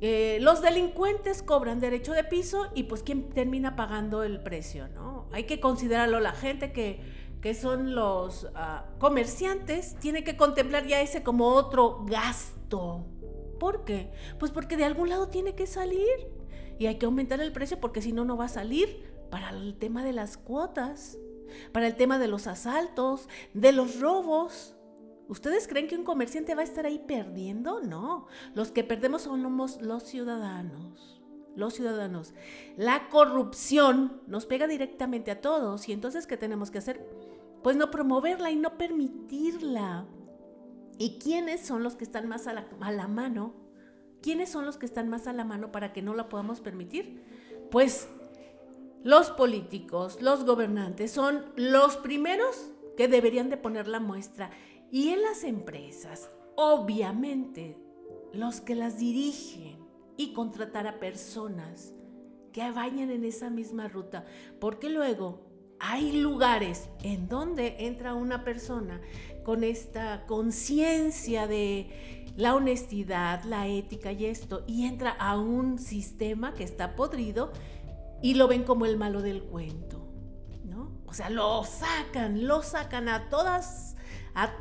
[0.00, 5.28] eh, los delincuentes cobran derecho de piso y pues quién termina pagando el precio, ¿no?
[5.32, 7.00] Hay que considerarlo la gente que,
[7.44, 13.04] que son los ah, comerciantes, tiene que contemplar ya ese como otro gasto.
[13.60, 14.10] ¿Por qué?
[14.38, 16.08] Pues porque de algún lado tiene que salir
[16.78, 19.76] y hay que aumentar el precio porque si no, no va a salir para el
[19.76, 21.18] tema de las cuotas,
[21.70, 24.74] para el tema de los asaltos, de los robos.
[25.28, 27.80] ¿Ustedes creen que un comerciante va a estar ahí perdiendo?
[27.80, 31.20] No, los que perdemos somos los ciudadanos.
[31.56, 32.32] Los ciudadanos.
[32.78, 37.33] La corrupción nos pega directamente a todos y entonces ¿qué tenemos que hacer?
[37.64, 40.06] Pues no promoverla y no permitirla.
[40.98, 43.54] ¿Y quiénes son los que están más a la, a la mano?
[44.20, 47.24] ¿Quiénes son los que están más a la mano para que no la podamos permitir?
[47.70, 48.06] Pues
[49.02, 54.50] los políticos, los gobernantes son los primeros que deberían de poner la muestra
[54.90, 57.78] y en las empresas, obviamente,
[58.34, 59.78] los que las dirigen
[60.18, 61.94] y contratar a personas
[62.52, 64.26] que vayan en esa misma ruta,
[64.60, 65.43] porque luego
[65.86, 69.00] hay lugares en donde entra una persona
[69.44, 76.54] con esta conciencia de la honestidad, la ética y esto, y entra a un sistema
[76.54, 77.52] que está podrido
[78.22, 80.08] y lo ven como el malo del cuento,
[80.64, 80.90] ¿no?
[81.06, 83.94] O sea, lo sacan, lo sacan a todas,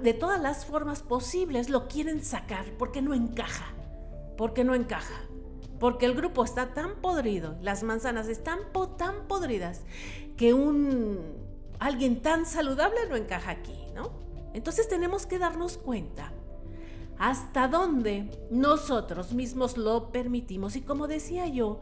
[0.02, 3.74] de todas las formas posibles, lo quieren sacar porque no encaja,
[4.38, 5.24] porque no encaja.
[5.84, 8.60] Porque el grupo está tan podrido, las manzanas están
[8.98, 9.82] tan podridas,
[10.38, 11.19] que un
[11.78, 14.12] alguien tan saludable no encaja aquí, ¿no?
[14.54, 16.32] Entonces tenemos que darnos cuenta
[17.19, 20.78] hasta dónde nosotros mismos lo permitimos.
[20.78, 21.82] Y como decía yo,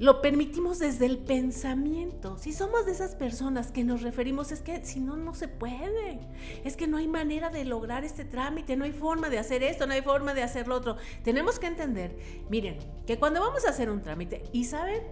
[0.00, 2.38] lo permitimos desde el pensamiento.
[2.38, 6.20] Si somos de esas personas que nos referimos, es que si no, no se puede.
[6.64, 9.86] Es que no hay manera de lograr este trámite, no hay forma de hacer esto,
[9.86, 10.96] no hay forma de hacer lo otro.
[11.22, 12.16] Tenemos que entender,
[12.48, 15.02] miren, que cuando vamos a hacer un trámite, y saben,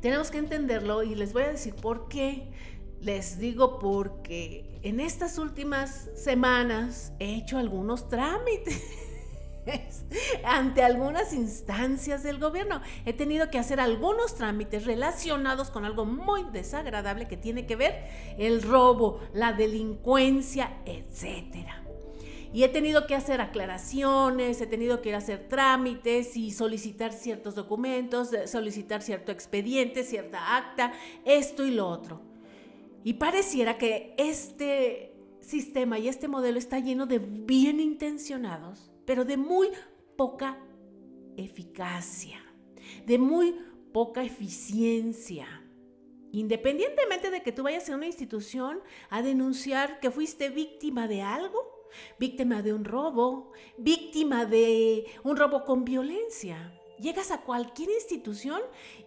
[0.00, 2.50] tenemos que entenderlo y les voy a decir por qué.
[3.00, 8.82] Les digo porque en estas últimas semanas he hecho algunos trámites
[10.44, 12.80] ante algunas instancias del gobierno.
[13.04, 18.08] He tenido que hacer algunos trámites relacionados con algo muy desagradable que tiene que ver
[18.38, 21.84] el robo, la delincuencia, etcétera.
[22.52, 28.30] Y he tenido que hacer aclaraciones, he tenido que hacer trámites y solicitar ciertos documentos,
[28.46, 30.92] solicitar cierto expediente, cierta acta,
[31.24, 32.20] esto y lo otro.
[33.04, 39.36] Y pareciera que este sistema y este modelo está lleno de bien intencionados, pero de
[39.36, 39.70] muy
[40.16, 40.56] poca
[41.36, 42.40] eficacia,
[43.06, 43.56] de muy
[43.92, 45.48] poca eficiencia.
[46.30, 51.88] Independientemente de que tú vayas a una institución a denunciar que fuiste víctima de algo,
[52.20, 58.60] víctima de un robo, víctima de un robo con violencia, llegas a cualquier institución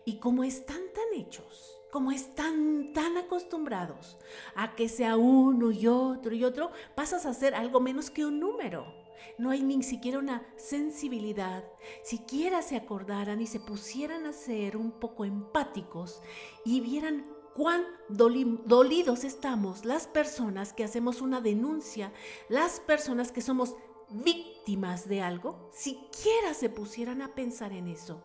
[0.04, 4.18] y como están tan hechos, como están tan acostumbrados
[4.54, 8.42] a que sea uno y otro y otro, pasas a ser algo menos que un
[8.42, 9.03] número.
[9.38, 11.64] No hay ni siquiera una sensibilidad.
[12.04, 16.22] Siquiera se acordaran y se pusieran a ser un poco empáticos
[16.66, 22.12] y vieran cuán dolidos estamos las personas que hacemos una denuncia,
[22.50, 23.76] las personas que somos
[24.10, 28.24] víctimas de algo, siquiera se pusieran a pensar en eso.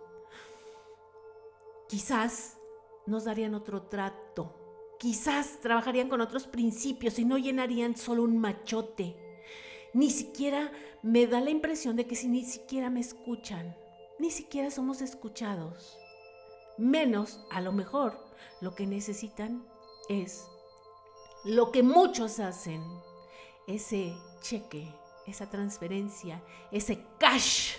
[1.89, 2.59] Quizás
[3.07, 4.55] nos darían otro trato.
[4.99, 9.17] Quizás trabajarían con otros principios y no llenarían solo un machote.
[9.95, 10.71] Ni siquiera
[11.03, 13.77] me da la impresión de que si ni siquiera me escuchan,
[14.19, 15.99] ni siquiera somos escuchados.
[16.77, 18.19] Menos, a lo mejor,
[18.61, 19.65] lo que necesitan
[20.09, 20.47] es
[21.45, 22.83] lo que muchos hacen,
[23.67, 24.93] ese cheque,
[25.27, 27.77] esa transferencia, ese cash,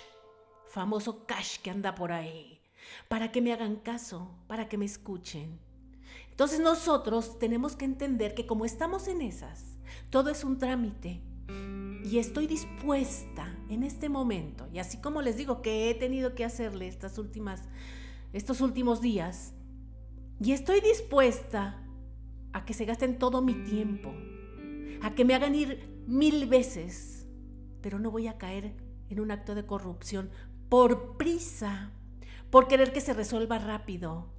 [0.68, 2.60] famoso cash que anda por ahí
[3.08, 5.60] para que me hagan caso, para que me escuchen.
[6.30, 9.78] Entonces nosotros tenemos que entender que como estamos en esas,
[10.10, 11.20] todo es un trámite.
[12.04, 16.44] Y estoy dispuesta en este momento, y así como les digo que he tenido que
[16.44, 17.68] hacerle estas últimas,
[18.32, 19.54] estos últimos días,
[20.42, 21.82] y estoy dispuesta
[22.52, 24.14] a que se gasten todo mi tiempo,
[25.02, 27.28] a que me hagan ir mil veces,
[27.82, 28.74] pero no voy a caer
[29.08, 30.30] en un acto de corrupción
[30.68, 31.92] por prisa,
[32.50, 34.32] por querer que se resuelva rápido.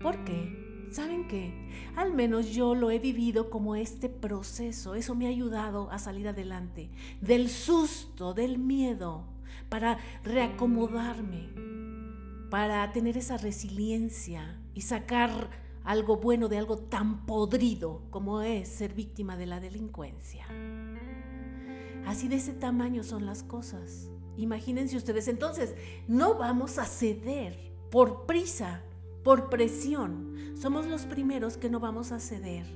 [0.00, 0.71] ¿Por qué?
[0.92, 1.54] ¿Saben qué?
[1.96, 4.94] Al menos yo lo he vivido como este proceso.
[4.94, 6.90] Eso me ha ayudado a salir adelante
[7.22, 9.24] del susto, del miedo,
[9.70, 11.48] para reacomodarme,
[12.50, 15.48] para tener esa resiliencia y sacar
[15.82, 20.46] algo bueno de algo tan podrido como es ser víctima de la delincuencia.
[22.04, 24.10] Así de ese tamaño son las cosas.
[24.36, 25.74] Imagínense ustedes, entonces,
[26.06, 28.82] no vamos a ceder por prisa,
[29.22, 30.34] por presión.
[30.54, 32.66] Somos los primeros que no vamos a ceder.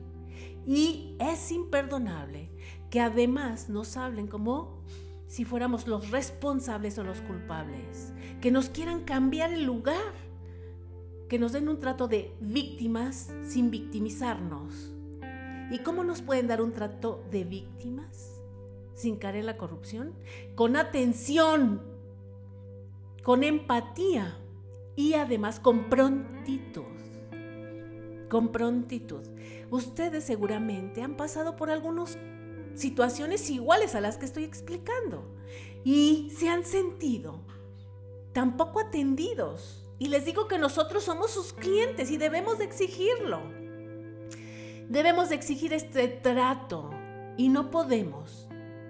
[0.66, 2.50] Y es imperdonable
[2.90, 4.82] que además nos hablen como
[5.26, 10.14] si fuéramos los responsables o los culpables, que nos quieran cambiar el lugar,
[11.28, 14.92] que nos den un trato de víctimas sin victimizarnos.
[15.70, 18.36] ¿Y cómo nos pueden dar un trato de víctimas?
[18.96, 20.14] sin caer en la corrupción,
[20.54, 21.82] con atención,
[23.22, 24.38] con empatía
[24.96, 26.82] y además con prontitud.
[28.28, 29.22] Con prontitud.
[29.70, 32.18] Ustedes seguramente han pasado por algunas
[32.74, 35.24] situaciones iguales a las que estoy explicando
[35.84, 37.40] y se han sentido
[38.32, 39.82] tampoco atendidos.
[39.98, 43.40] Y les digo que nosotros somos sus clientes y debemos de exigirlo.
[44.88, 46.90] Debemos de exigir este trato
[47.36, 48.45] y no podemos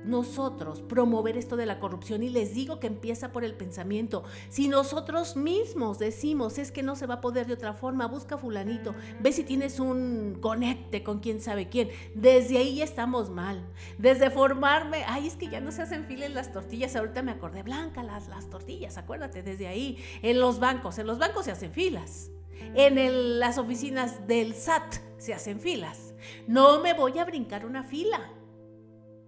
[0.06, 4.24] nosotros promover esto de la corrupción y les digo que empieza por el pensamiento.
[4.48, 8.38] Si nosotros mismos decimos es que no se va a poder de otra forma, busca
[8.38, 11.90] fulanito, ve si tienes un conecte con quién sabe quién.
[12.14, 13.66] Desde ahí ya estamos mal.
[13.98, 17.62] Desde formarme, ay, es que ya no se hacen filas las tortillas, ahorita me acordé,
[17.62, 21.72] blanca las, las tortillas, acuérdate, desde ahí, en los bancos, en los bancos se hacen
[21.72, 22.30] filas.
[22.74, 26.14] En las oficinas del SAT se hacen filas.
[26.46, 28.32] No me voy a brincar una fila.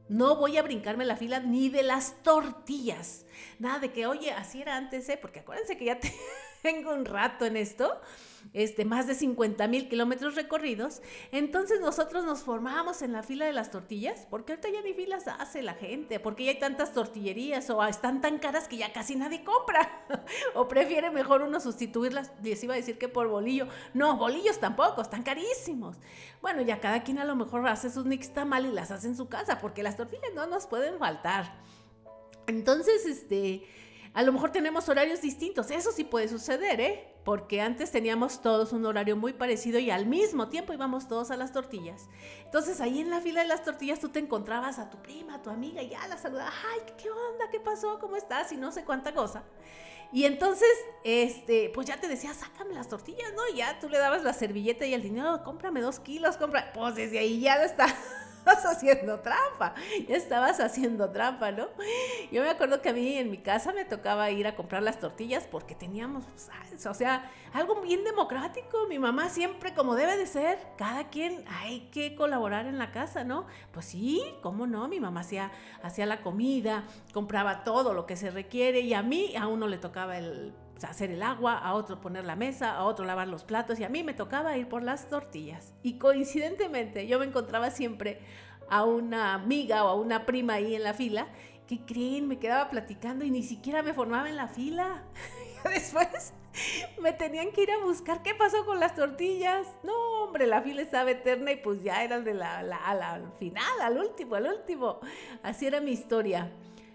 [0.09, 3.27] No voy a brincarme la fila ni de las tortillas.
[3.59, 5.19] Nada de que, oye, así era antes, ¿eh?
[5.21, 5.99] Porque acuérdense que ya
[6.63, 8.01] tengo un rato en esto
[8.53, 11.03] este, más de 50 mil kilómetros recorridos.
[11.33, 15.29] Entonces nosotros nos formábamos en la fila de las tortillas, porque ahorita ya ni filas
[15.29, 19.17] hace la gente, porque ya hay tantas tortillerías o están tan caras que ya casi
[19.17, 20.07] nadie compra.
[20.55, 23.69] o prefiere mejor uno sustituirlas, les iba a decir que por bolillo.
[23.95, 25.97] No, bolillos tampoco, están carísimos.
[26.41, 28.07] Bueno, ya cada quien a lo mejor hace sus
[28.47, 31.61] mal y las hace en su casa, porque las tortillas no nos pueden faltar.
[32.47, 33.67] Entonces, este,
[34.19, 37.15] a lo mejor tenemos horarios distintos, eso sí puede suceder, ¿eh?
[37.25, 41.37] porque antes teníamos todos un horario muy parecido y al mismo tiempo íbamos todos a
[41.37, 42.09] las tortillas.
[42.45, 45.43] Entonces ahí en la fila de las tortillas tú te encontrabas a tu prima, a
[45.43, 47.49] tu amiga y ya la saludabas, ay, ¿qué onda?
[47.49, 48.01] ¿Qué pasó?
[48.01, 48.51] ¿Cómo estás?
[48.51, 49.45] Y no sé cuánta cosa.
[50.11, 50.69] Y entonces,
[51.05, 53.43] este, pues ya te decía, sácame las tortillas, ¿no?
[53.55, 56.73] Y ya tú le dabas la servilleta y el dinero, cómprame dos kilos, compra.
[56.73, 57.87] Pues desde ahí ya está
[58.39, 59.75] estabas haciendo trampa,
[60.09, 61.69] ya estabas haciendo trampa, ¿no?
[62.33, 64.99] Yo me acuerdo que a mí en mi casa me tocaba ir a comprar las
[64.99, 68.87] tortillas porque teníamos, pues, o sea, algo bien democrático.
[68.89, 73.25] Mi mamá siempre, como debe de ser, cada quien hay que colaborar en la casa,
[73.25, 73.47] ¿no?
[73.73, 74.89] Pues sí, ¿cómo no?
[74.89, 75.51] Mi mamá hacía,
[75.83, 79.79] hacía la comida, compraba todo lo que se requiere y a mí a uno le
[79.79, 80.55] tocaba el
[80.85, 83.89] hacer el agua, a otro poner la mesa, a otro lavar los platos y a
[83.89, 85.75] mí me tocaba ir por las tortillas.
[85.83, 88.21] Y coincidentemente yo me encontraba siempre
[88.71, 91.29] a una amiga o a una prima ahí en la fila
[91.67, 95.05] que creen, me quedaba platicando y ni siquiera me formaba en la fila.
[95.65, 96.33] Después
[97.01, 99.67] me tenían que ir a buscar qué pasó con las tortillas.
[99.83, 103.99] No, hombre, la fila estaba eterna y pues ya era de la, al final, al
[103.99, 104.99] último, al último.
[105.43, 106.51] Así era mi historia.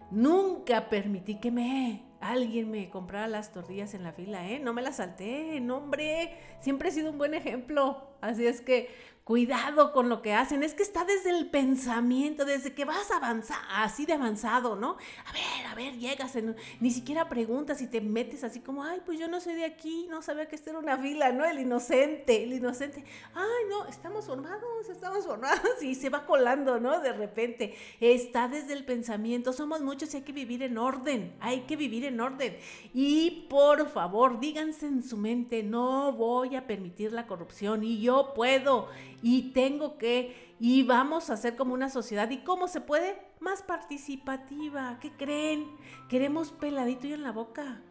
[0.09, 4.59] Nunca permití que me alguien me comprara las tortillas en la fila, ¿eh?
[4.59, 6.37] No me las salté, no, hombre.
[6.59, 8.07] Siempre he sido un buen ejemplo.
[8.21, 8.89] Así es que
[9.23, 13.59] cuidado con lo que hacen, es que está desde el pensamiento, desde que vas avanzar,
[13.69, 14.97] así de avanzado, ¿no?
[15.25, 16.33] A ver, a ver, llegas,
[16.81, 20.07] ni siquiera preguntas y te metes así como, ay, pues yo no soy de aquí,
[20.09, 21.45] no sabía que esto era una fila, ¿no?
[21.45, 23.03] El inocente, el inocente,
[23.33, 26.99] ay, no, estamos formados, estamos formados y se va colando, ¿no?
[26.99, 31.61] De repente, está desde el pensamiento, somos muchos y hay que vivir en orden, hay
[31.61, 32.57] que vivir en orden.
[32.93, 38.33] Y por favor, díganse en su mente, no voy a permitir la corrupción y yo
[38.35, 38.89] puedo
[39.23, 42.29] y tengo que, y vamos a ser como una sociedad.
[42.29, 43.19] ¿Y cómo se puede?
[43.39, 44.99] Más participativa.
[44.99, 45.65] ¿Qué creen?
[46.09, 47.81] Queremos peladito y en la boca.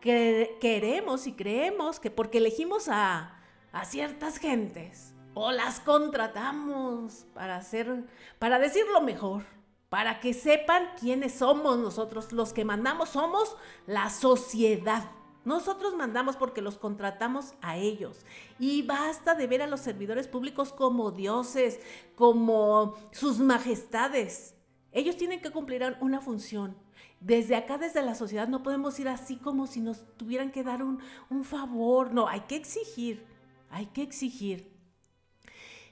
[0.00, 3.40] queremos y creemos que porque elegimos a,
[3.72, 8.04] a ciertas gentes o las contratamos para hacer,
[8.38, 9.44] para decir lo mejor,
[9.88, 13.56] para que sepan quiénes somos nosotros, los que mandamos somos
[13.86, 15.10] la sociedad.
[15.48, 18.26] Nosotros mandamos porque los contratamos a ellos.
[18.58, 21.80] Y basta de ver a los servidores públicos como dioses,
[22.16, 24.54] como sus majestades.
[24.92, 26.76] Ellos tienen que cumplir una función.
[27.20, 30.82] Desde acá, desde la sociedad, no podemos ir así como si nos tuvieran que dar
[30.82, 32.12] un, un favor.
[32.12, 33.24] No, hay que exigir,
[33.70, 34.70] hay que exigir.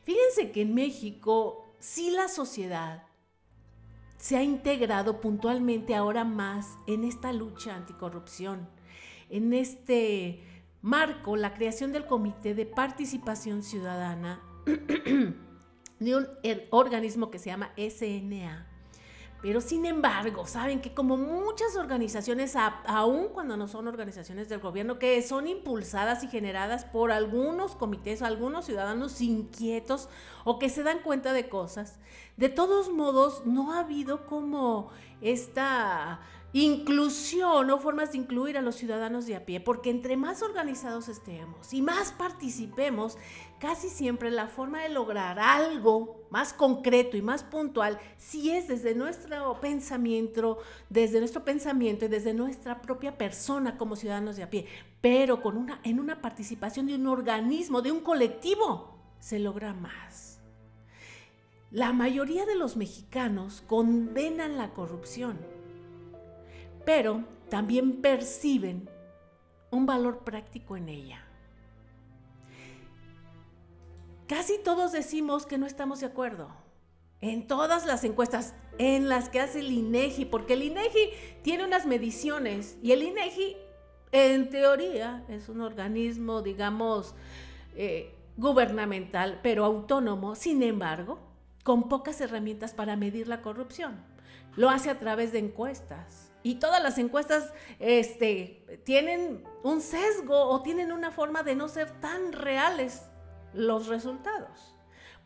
[0.03, 3.05] Fíjense que en México, sí la sociedad
[4.19, 8.76] se ha integrado puntualmente ahora más en esta lucha anticorrupción
[9.31, 10.43] en este
[10.83, 14.41] marco la creación del Comité de Participación Ciudadana
[15.99, 18.67] de un er, organismo que se llama SNA.
[19.43, 24.99] Pero sin embargo, saben que como muchas organizaciones, aun cuando no son organizaciones del gobierno,
[24.99, 30.09] que son impulsadas y generadas por algunos comités, algunos ciudadanos inquietos
[30.45, 31.99] o que se dan cuenta de cosas,
[32.37, 36.21] de todos modos no ha habido como esta
[36.63, 41.09] inclusión o formas de incluir a los ciudadanos de a pie, porque entre más organizados
[41.09, 43.19] estemos y más participemos,
[43.59, 48.95] casi siempre la forma de lograr algo más concreto y más puntual, si es desde
[48.95, 54.67] nuestro pensamiento, desde nuestro pensamiento y desde nuestra propia persona como ciudadanos de a pie,
[55.01, 60.41] pero con una, en una participación de un organismo, de un colectivo, se logra más.
[61.71, 65.56] La mayoría de los mexicanos condenan la corrupción
[66.87, 68.89] pero también perciben
[69.71, 71.23] un valor práctico en ella.
[74.27, 76.49] Casi todos decimos que no estamos de acuerdo.
[77.21, 81.11] En todas las encuestas en las que hace el INEGI, porque el INEGI
[81.43, 83.57] tiene unas mediciones y el INEGI,
[84.13, 87.15] en teoría, es un organismo, digamos,
[87.75, 91.19] eh, gubernamental, pero autónomo, sin embargo,
[91.65, 93.97] con pocas herramientas para medir la corrupción.
[94.57, 100.63] Lo hace a través de encuestas y todas las encuestas este, tienen un sesgo o
[100.63, 103.03] tienen una forma de no ser tan reales
[103.53, 104.77] los resultados.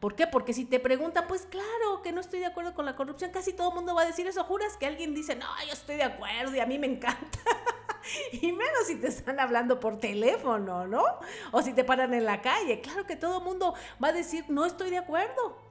[0.00, 0.26] ¿Por qué?
[0.26, 3.52] Porque si te preguntan, pues claro que no estoy de acuerdo con la corrupción, casi
[3.52, 4.44] todo mundo va a decir eso.
[4.44, 7.38] Juras que alguien dice, no, yo estoy de acuerdo y a mí me encanta.
[8.32, 11.04] y menos si te están hablando por teléfono, ¿no?
[11.52, 12.80] O si te paran en la calle.
[12.80, 15.69] Claro que todo mundo va a decir, no estoy de acuerdo.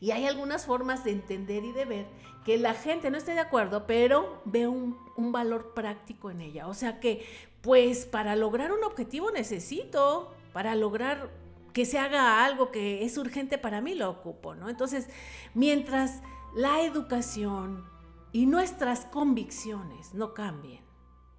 [0.00, 2.06] Y hay algunas formas de entender y de ver
[2.44, 6.68] que la gente no esté de acuerdo, pero ve un, un valor práctico en ella.
[6.68, 7.26] O sea que,
[7.62, 11.30] pues para lograr un objetivo necesito, para lograr
[11.72, 14.68] que se haga algo que es urgente para mí, lo ocupo, ¿no?
[14.68, 15.08] Entonces,
[15.54, 16.22] mientras
[16.54, 17.84] la educación
[18.32, 20.82] y nuestras convicciones no cambien,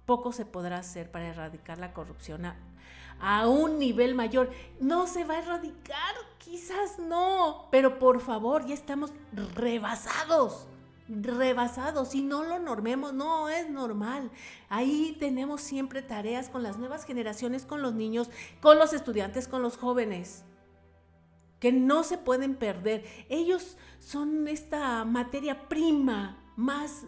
[0.06, 2.56] poco se podrá hacer para erradicar la corrupción a,
[3.20, 4.50] a un nivel mayor.
[4.80, 6.14] No se va a erradicar,
[6.50, 9.12] quizás no, pero por favor, ya estamos
[9.54, 10.66] rebasados
[11.10, 14.30] rebasados y no lo normemos, no es normal.
[14.68, 18.30] Ahí tenemos siempre tareas con las nuevas generaciones, con los niños,
[18.60, 20.44] con los estudiantes, con los jóvenes,
[21.58, 23.04] que no se pueden perder.
[23.28, 27.04] Ellos son esta materia prima más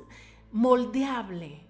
[0.50, 1.64] moldeable,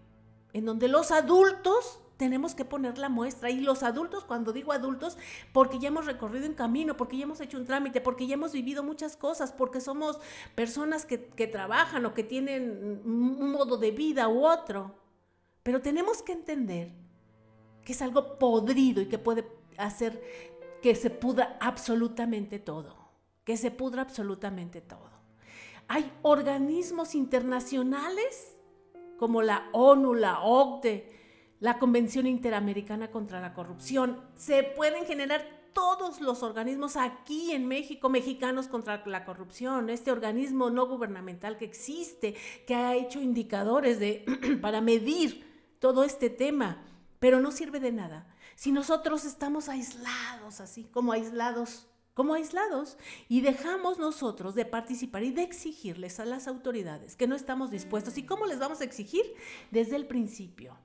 [0.54, 3.50] en donde los adultos tenemos que poner la muestra.
[3.50, 5.18] Y los adultos, cuando digo adultos,
[5.52, 8.52] porque ya hemos recorrido un camino, porque ya hemos hecho un trámite, porque ya hemos
[8.52, 10.20] vivido muchas cosas, porque somos
[10.54, 14.94] personas que, que trabajan o que tienen un modo de vida u otro.
[15.62, 16.92] Pero tenemos que entender
[17.84, 19.46] que es algo podrido y que puede
[19.76, 20.22] hacer
[20.82, 22.96] que se pudra absolutamente todo,
[23.44, 25.10] que se pudra absolutamente todo.
[25.88, 28.56] Hay organismos internacionales
[29.18, 31.21] como la ONU, la OCDE,
[31.62, 34.20] la Convención Interamericana contra la Corrupción.
[34.34, 40.70] Se pueden generar todos los organismos aquí en México, mexicanos contra la corrupción, este organismo
[40.70, 42.34] no gubernamental que existe,
[42.66, 44.24] que ha hecho indicadores de,
[44.60, 46.82] para medir todo este tema,
[47.20, 48.26] pero no sirve de nada.
[48.56, 52.98] Si nosotros estamos aislados, así como aislados, como aislados,
[53.28, 58.18] y dejamos nosotros de participar y de exigirles a las autoridades que no estamos dispuestos,
[58.18, 59.24] ¿y cómo les vamos a exigir?
[59.70, 60.76] Desde el principio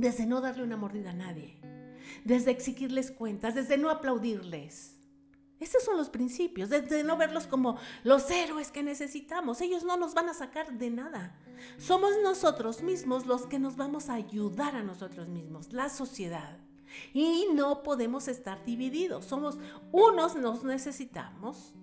[0.00, 1.60] desde no darle una mordida a nadie,
[2.24, 4.96] desde exigirles cuentas, desde no aplaudirles.
[5.58, 9.60] Esos son los principios, desde no verlos como los héroes que necesitamos.
[9.60, 11.38] Ellos no nos van a sacar de nada.
[11.76, 16.56] Somos nosotros mismos los que nos vamos a ayudar a nosotros mismos, la sociedad.
[17.12, 19.26] Y no podemos estar divididos.
[19.26, 19.58] Somos
[19.92, 21.74] unos nos necesitamos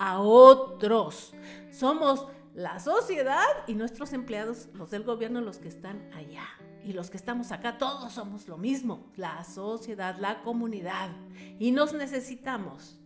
[0.00, 1.32] a otros.
[1.70, 6.48] Somos la sociedad y nuestros empleados, los del gobierno, los que están allá
[6.84, 11.10] y los que estamos acá, todos somos lo mismo, la sociedad, la comunidad,
[11.58, 12.98] y nos necesitamos.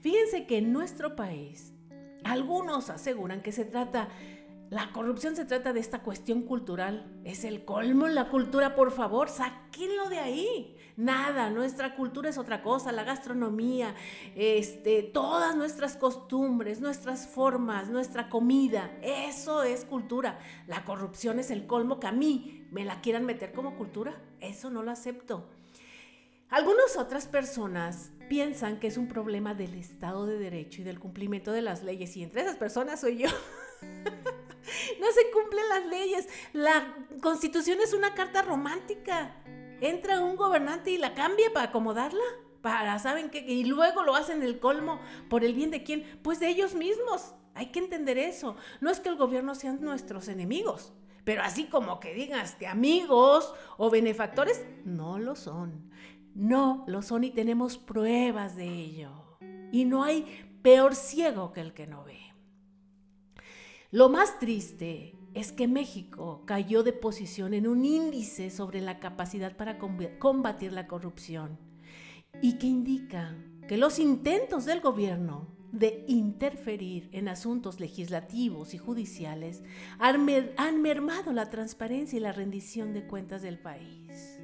[0.00, 1.72] Fíjense que en nuestro país,
[2.24, 4.08] algunos aseguran que se trata,
[4.70, 8.92] la corrupción se trata de esta cuestión cultural, es el colmo en la cultura, por
[8.92, 10.76] favor, sáquenlo de ahí.
[10.96, 13.94] Nada, nuestra cultura es otra cosa, la gastronomía,
[14.36, 20.38] este, todas nuestras costumbres, nuestras formas, nuestra comida, eso es cultura.
[20.66, 24.70] La corrupción es el colmo que a mí me la quieran meter como cultura, eso
[24.70, 25.48] no lo acepto.
[26.48, 31.52] Algunas otras personas piensan que es un problema del Estado de Derecho y del cumplimiento
[31.52, 33.28] de las leyes, y entre esas personas soy yo.
[35.00, 36.28] no se cumplen las leyes.
[36.52, 39.36] La constitución es una carta romántica
[39.80, 42.22] entra un gobernante y la cambia para acomodarla,
[42.60, 43.40] para, ¿saben qué?
[43.40, 47.34] Y luego lo hacen el colmo por el bien de quién, pues de ellos mismos.
[47.54, 48.56] Hay que entender eso.
[48.80, 50.92] No es que el gobierno sean nuestros enemigos,
[51.24, 55.90] pero así como que digas que amigos o benefactores, no lo son.
[56.34, 59.38] No lo son y tenemos pruebas de ello.
[59.72, 60.24] Y no hay
[60.62, 62.18] peor ciego que el que no ve.
[63.90, 69.56] Lo más triste es que México cayó de posición en un índice sobre la capacidad
[69.56, 69.78] para
[70.18, 71.58] combatir la corrupción
[72.40, 73.36] y que indica
[73.68, 79.62] que los intentos del gobierno de interferir en asuntos legislativos y judiciales
[79.98, 80.24] han,
[80.82, 84.38] mermado la transparencia y la rendición de cuentas del país.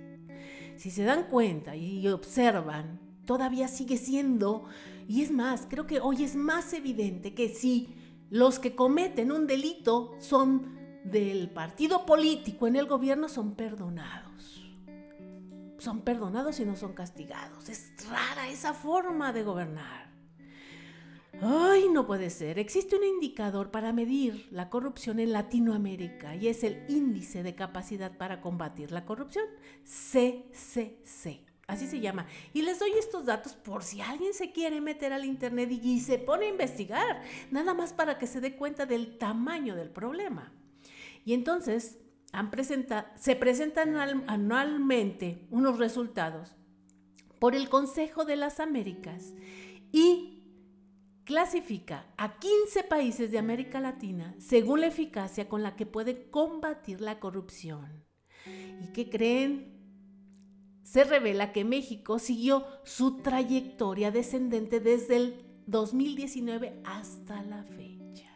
[0.76, 4.66] Si se dan cuenta y observan, todavía sigue siendo,
[5.08, 7.94] y es más, creo que hoy es más evidente que si
[8.30, 14.62] los que cometen un delito son del partido político en el gobierno son perdonados.
[15.78, 17.68] Son perdonados y no son castigados.
[17.68, 20.15] Es rara esa forma de gobernar.
[21.42, 22.58] Ay, no puede ser.
[22.58, 28.16] Existe un indicador para medir la corrupción en Latinoamérica y es el índice de capacidad
[28.16, 29.44] para combatir la corrupción,
[29.84, 31.44] CCC.
[31.66, 32.26] Así se llama.
[32.54, 36.18] Y les doy estos datos por si alguien se quiere meter al Internet y, se
[36.18, 40.52] pone a investigar, nada más para que se dé cuenta del tamaño del problema.
[41.24, 41.98] Y entonces
[43.16, 43.96] se presentan
[44.28, 46.54] anualmente unos resultados
[47.40, 49.34] por el Consejo de las Américas
[49.90, 50.35] y
[51.26, 57.00] clasifica a 15 países de América Latina según la eficacia con la que puede combatir
[57.02, 58.04] la corrupción.
[58.46, 59.74] ¿Y qué creen?
[60.84, 68.30] Se revela que México siguió su trayectoria descendente desde el 2019 hasta la fecha.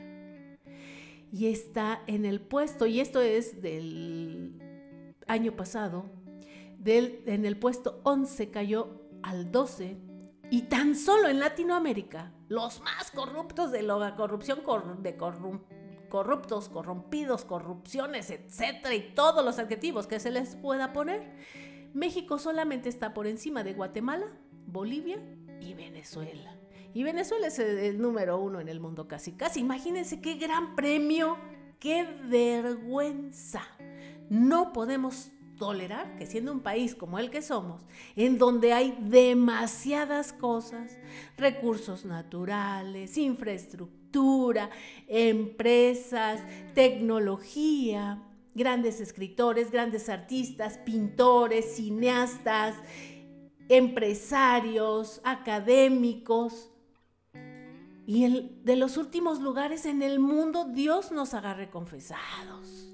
[1.33, 4.61] Y está en el puesto, y esto es del
[5.29, 6.11] año pasado,
[6.85, 10.10] en el puesto 11 cayó al 12
[10.51, 14.63] y tan solo en Latinoamérica, los más corruptos de la corrupción,
[15.03, 15.17] de
[16.09, 21.37] corruptos, corrompidos, corrupciones, etcétera, y todos los adjetivos que se les pueda poner,
[21.95, 24.27] México solamente está por encima de Guatemala,
[24.67, 25.21] Bolivia
[25.61, 26.57] y Venezuela.
[26.93, 29.61] Y Venezuela es el, número uno en el mundo casi, casi.
[29.61, 31.37] Imagínense qué gran premio,
[31.79, 33.63] qué vergüenza.
[34.29, 35.31] No podemos
[35.61, 37.83] tolerar que siendo un país como el que somos,
[38.17, 40.99] en donde hay demasiadas cosas,
[41.37, 44.71] recursos naturales, infraestructura,
[45.07, 46.41] empresas,
[46.75, 48.23] tecnología,
[48.55, 52.75] grandes escritores, grandes artistas, pintores, cineastas,
[53.69, 56.71] empresarios, académicos,
[58.07, 62.90] y el, de los últimos lugares en el mundo Dios nos agarre confesados.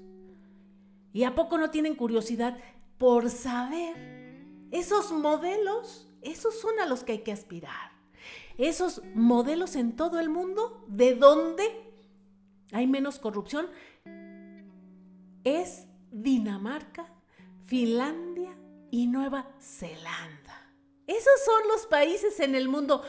[1.13, 2.57] ¿Y a poco no tienen curiosidad
[2.97, 4.17] por saber?
[4.71, 7.91] Esos modelos, esos son a los que hay que aspirar.
[8.57, 11.63] Esos modelos en todo el mundo, ¿de dónde
[12.71, 13.67] hay menos corrupción?
[15.43, 17.05] Es Dinamarca,
[17.65, 18.57] Finlandia
[18.91, 20.73] y Nueva Zelanda.
[21.05, 23.01] Esos son los países en el mundo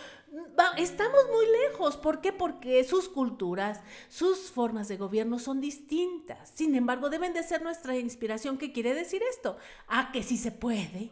[0.76, 1.96] estamos muy lejos.
[1.96, 2.32] ¿Por qué?
[2.32, 6.50] Porque sus culturas, sus formas de gobierno son distintas.
[6.54, 8.58] Sin embargo, deben de ser nuestra inspiración.
[8.58, 9.56] ¿Qué quiere decir esto?
[9.86, 11.10] ¿A que sí se puede?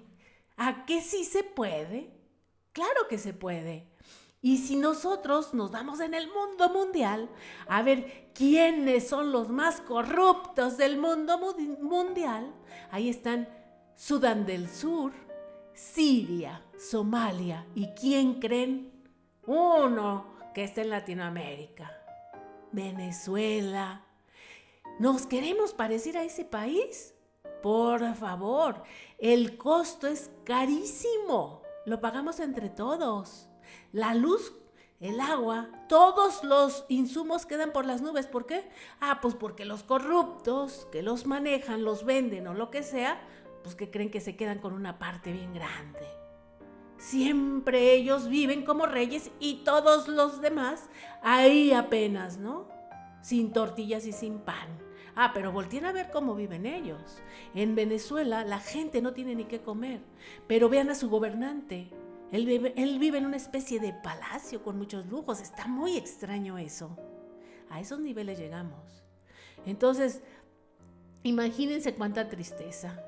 [0.56, 2.10] ¿A que sí se puede?
[2.72, 3.88] Claro que se puede.
[4.42, 7.28] Y si nosotros nos vamos en el mundo mundial
[7.66, 11.38] a ver quiénes son los más corruptos del mundo
[11.80, 12.54] mundial,
[12.90, 13.48] ahí están
[13.96, 15.12] Sudán del Sur,
[15.74, 17.66] Siria, Somalia.
[17.74, 18.95] ¿Y quién creen?
[19.46, 21.96] Uno que está en Latinoamérica,
[22.72, 24.04] Venezuela.
[24.98, 27.14] ¿Nos queremos parecer a ese país?
[27.62, 28.82] Por favor,
[29.18, 31.62] el costo es carísimo.
[31.84, 33.48] Lo pagamos entre todos.
[33.92, 34.52] La luz,
[34.98, 38.26] el agua, todos los insumos quedan por las nubes.
[38.26, 38.68] ¿Por qué?
[39.00, 43.20] Ah, pues porque los corruptos que los manejan, los venden o lo que sea,
[43.62, 46.25] pues que creen que se quedan con una parte bien grande.
[46.98, 50.88] Siempre ellos viven como reyes y todos los demás
[51.22, 52.68] ahí apenas, ¿no?
[53.20, 54.68] Sin tortillas y sin pan.
[55.14, 57.22] Ah, pero volteen a ver cómo viven ellos.
[57.54, 60.00] En Venezuela la gente no tiene ni qué comer,
[60.46, 61.90] pero vean a su gobernante.
[62.32, 65.40] Él vive, él vive en una especie de palacio con muchos lujos.
[65.40, 66.96] Está muy extraño eso.
[67.70, 69.04] A esos niveles llegamos.
[69.64, 70.22] Entonces,
[71.22, 73.02] imagínense cuánta tristeza.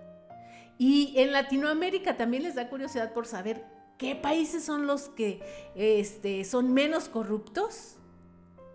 [0.78, 3.64] Y en Latinoamérica también les da curiosidad por saber
[3.98, 5.42] ¿Qué países son los que
[5.74, 7.96] este, son menos corruptos?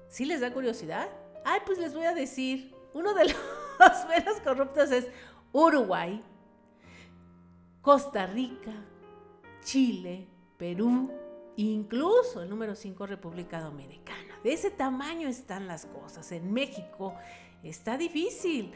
[0.10, 1.08] ¿Sí les da curiosidad?
[1.46, 3.26] Ay, pues les voy a decir, uno de
[3.80, 5.08] los menos corruptos es
[5.54, 6.22] Uruguay,
[7.82, 8.74] Costa Rica,
[9.64, 11.10] Chile, Perú,
[11.56, 14.40] incluso el número 5, República Dominicana.
[14.44, 16.32] De ese tamaño están las cosas.
[16.34, 17.16] En México
[17.64, 18.74] está difícil.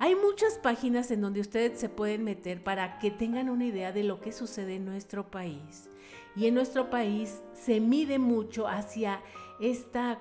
[0.00, 4.04] Hay muchas páginas en donde ustedes se pueden meter para que tengan una idea de
[4.04, 5.90] lo que sucede en nuestro país.
[6.36, 9.20] Y en nuestro país se mide mucho hacia
[9.60, 10.20] esta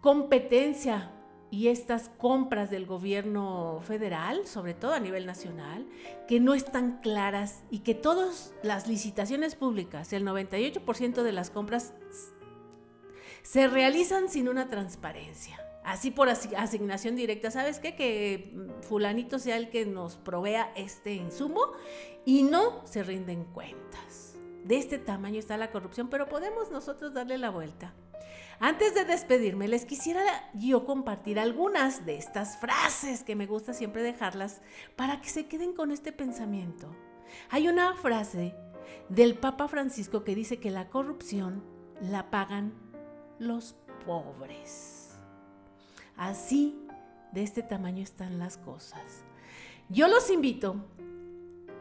[0.00, 1.10] competencia
[1.50, 5.86] y estas compras del gobierno federal, sobre todo a nivel nacional,
[6.26, 11.92] que no están claras y que todas las licitaciones públicas, el 98% de las compras
[13.42, 17.94] se realizan sin una transparencia así por asignación directa, ¿sabes qué?
[17.94, 21.60] Que fulanito sea el que nos provea este insumo
[22.24, 24.34] y no se rinden cuentas.
[24.64, 27.92] De este tamaño está la corrupción, pero podemos nosotros darle la vuelta.
[28.60, 30.22] Antes de despedirme, les quisiera
[30.54, 34.62] yo compartir algunas de estas frases que me gusta siempre dejarlas
[34.96, 36.94] para que se queden con este pensamiento.
[37.50, 38.54] Hay una frase
[39.08, 41.62] del Papa Francisco que dice que la corrupción
[42.00, 42.72] la pagan
[43.38, 43.76] los
[44.06, 44.93] pobres.
[46.16, 46.78] Así,
[47.32, 49.24] de este tamaño están las cosas.
[49.88, 50.76] Yo los invito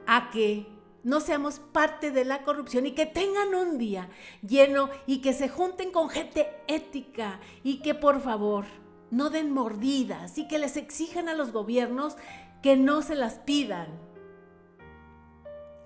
[0.07, 0.67] a que
[1.03, 4.09] no seamos parte de la corrupción y que tengan un día
[4.41, 8.65] lleno y que se junten con gente ética y que por favor
[9.11, 12.15] no den mordidas y que les exijan a los gobiernos
[12.61, 13.87] que no se las pidan.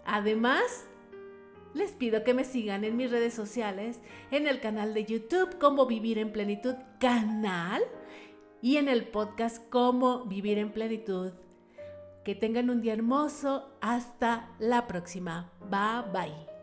[0.05, 0.85] Además,
[1.73, 3.99] les pido que me sigan en mis redes sociales,
[4.31, 7.83] en el canal de YouTube Cómo Vivir en Plenitud Canal
[8.61, 11.33] y en el podcast Cómo Vivir en Plenitud.
[12.23, 13.69] Que tengan un día hermoso.
[13.81, 15.51] Hasta la próxima.
[15.69, 16.56] Bye bye.